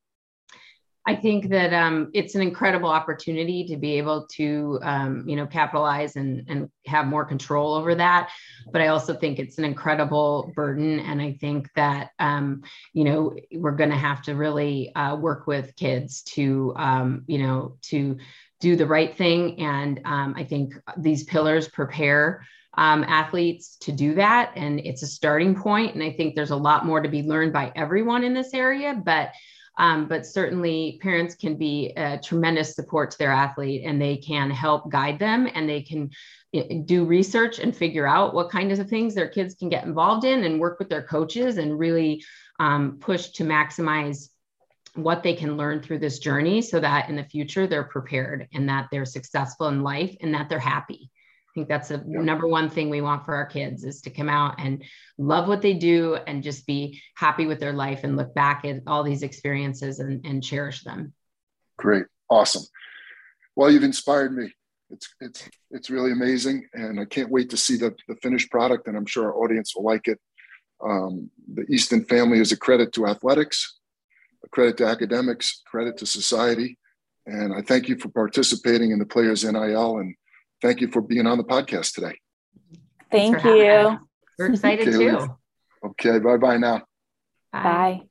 I 1.06 1.16
think 1.16 1.50
that 1.50 1.74
um, 1.74 2.10
it's 2.13 2.34
an 2.36 2.42
incredible 2.42 2.89
opportunity 2.89 3.66
to 3.66 3.78
be 3.78 3.98
able 3.98 4.26
to, 4.34 4.80
um, 4.84 5.28
you 5.28 5.36
know, 5.36 5.46
capitalize 5.46 6.16
and, 6.16 6.46
and 6.48 6.70
have 6.88 7.08
more 7.08 7.26
control 7.26 7.74
over 7.74 7.94
that. 7.96 8.30
But 8.72 8.82
I 8.82 8.88
also 8.88 9.13
think 9.13 9.38
it's 9.38 9.58
an 9.58 9.66
incredible 9.66 10.54
burden. 10.56 11.00
And 11.00 11.22
I 11.22 11.34
think 11.42 11.70
that, 11.76 12.12
um, 12.20 12.63
you 12.94 13.04
know, 13.04 13.36
we're 13.52 13.72
going 13.72 13.89
to 13.89 13.98
have 13.98 14.22
to 14.24 14.36
really 14.36 14.96
uh, 14.96 15.18
work 15.18 15.46
with 15.46 15.76
kids 15.76 16.22
to, 16.36 16.74
um, 16.78 17.24
you 17.28 17.39
know, 17.39 17.78
to 17.84 18.18
do 18.62 18.78
the 18.78 18.88
right 18.88 19.18
thing. 19.18 19.60
And 19.60 20.00
um, 20.06 20.36
I 20.38 20.46
think 20.46 20.74
these 20.98 21.26
pillars 21.26 21.68
prepare 21.68 22.46
um, 22.76 23.04
athletes 23.04 23.76
to 23.82 23.92
do 23.92 24.16
that. 24.16 24.54
And 24.56 24.80
it's 24.80 25.04
a 25.04 25.08
starting 25.08 25.54
point. 25.54 25.96
And 25.96 26.04
I 26.04 26.12
think 26.12 26.34
there's 26.34 26.52
a 26.52 26.56
lot 26.56 26.86
more 26.86 27.02
to 27.02 27.10
be 27.10 27.24
learned 27.24 27.52
by 27.52 27.74
everyone 27.76 28.24
in 28.24 28.34
this 28.34 28.54
area. 28.54 29.00
But 29.06 29.32
um, 29.77 30.07
but 30.07 30.25
certainly, 30.25 30.99
parents 31.01 31.36
can 31.36 31.55
be 31.55 31.93
a 31.97 32.19
tremendous 32.19 32.75
support 32.75 33.12
to 33.12 33.17
their 33.17 33.31
athlete 33.31 33.83
and 33.86 34.01
they 34.01 34.17
can 34.17 34.51
help 34.51 34.91
guide 34.91 35.17
them 35.17 35.49
and 35.53 35.67
they 35.67 35.81
can 35.81 36.12
do 36.86 37.05
research 37.05 37.57
and 37.57 37.75
figure 37.75 38.07
out 38.07 38.36
what 38.36 38.51
kinds 38.51 38.77
of 38.77 38.88
things 38.88 39.15
their 39.15 39.27
kids 39.27 39.55
can 39.55 39.69
get 39.69 39.86
involved 39.86 40.25
in 40.25 40.43
and 40.43 40.59
work 40.59 40.77
with 40.77 40.89
their 40.89 41.01
coaches 41.01 41.57
and 41.57 41.79
really 41.79 42.23
um, 42.59 42.97
push 42.99 43.29
to 43.29 43.43
maximize 43.43 44.29
what 44.95 45.23
they 45.23 45.33
can 45.33 45.57
learn 45.57 45.81
through 45.81 45.97
this 45.97 46.19
journey 46.19 46.62
so 46.62 46.79
that 46.79 47.09
in 47.09 47.15
the 47.15 47.23
future 47.23 47.65
they're 47.65 47.83
prepared 47.83 48.47
and 48.53 48.69
that 48.69 48.88
they're 48.91 49.05
successful 49.05 49.67
in 49.67 49.81
life 49.81 50.15
and 50.21 50.36
that 50.36 50.49
they're 50.49 50.59
happy. 50.59 51.09
I 51.54 51.60
think 51.60 51.68
that's 51.68 51.89
the 51.89 52.04
yeah. 52.08 52.20
number 52.20 52.48
one 52.48 52.68
thing 52.68 52.89
we 52.89 53.02
want 53.02 53.26
for 53.26 53.36
our 53.36 53.46
kids 53.46 53.84
is 53.84 54.02
to 54.02 54.10
come 54.10 54.28
out 54.28 54.56
and 54.58 54.84
love 55.20 55.48
what 55.48 55.62
they 55.62 55.76
do 55.76 56.16
and 56.16 56.42
just 56.42 56.66
be 56.66 57.00
happy 57.16 57.46
with 57.46 57.60
their 57.60 57.74
life 57.74 58.04
and 58.04 58.18
look 58.18 58.34
back 58.34 58.66
at 58.66 58.82
all 58.88 59.04
these 59.04 59.22
experiences 59.22 60.00
and, 60.00 60.26
and 60.26 60.44
cherish 60.44 60.84
them. 60.84 61.13
Great. 61.78 62.06
Awesome. 62.28 62.63
Well, 63.56 63.70
you've 63.70 63.84
inspired 63.84 64.36
me. 64.36 64.52
It's, 64.89 65.13
it's, 65.22 65.48
it's 65.70 65.89
really 65.92 66.12
amazing. 66.12 66.68
And 66.74 67.00
I 67.00 67.06
can't 67.06 67.30
wait 67.30 67.52
to 67.52 67.58
see 67.58 67.78
the, 67.78 67.96
the 68.08 68.16
finished 68.16 68.50
product. 68.50 68.88
And 68.88 68.98
I'm 68.98 69.06
sure 69.06 69.26
our 69.26 69.44
audience 69.44 69.76
will 69.76 69.84
like 69.84 70.08
it. 70.08 70.20
Um, 70.84 71.30
the 71.54 71.66
Eastin 71.66 72.10
family 72.10 72.39
is 72.39 72.52
a 72.52 72.58
credit 72.58 72.94
to 72.94 73.06
athletics, 73.06 73.78
a 74.44 74.50
credit 74.50 74.78
to 74.78 74.88
academics, 74.88 75.62
credit 75.68 75.98
to 75.98 76.08
society. 76.08 76.80
And 77.28 77.54
I 77.54 77.62
thank 77.62 77.88
you 77.89 77.96
for 77.96 78.10
participating 78.10 78.89
in 78.89 78.98
the 78.98 79.06
Players 79.06 79.44
NIL 79.44 80.00
and 80.00 80.16
thank 80.63 80.82
you 80.82 80.88
for 80.88 81.02
being 81.02 81.28
on 81.28 81.38
the 81.38 81.43
podcast 81.43 81.93
today. 81.93 82.17
Thank 83.12 83.43
you. 83.43 83.99
We're 84.39 84.47
excited 84.47 84.88
okay, 84.88 84.97
too. 84.97 85.28
Okay, 85.86 86.17
bye 86.17 86.38
bye 86.38 86.58
now. 86.58 86.82
Bye. 87.52 87.63
bye. 87.63 88.02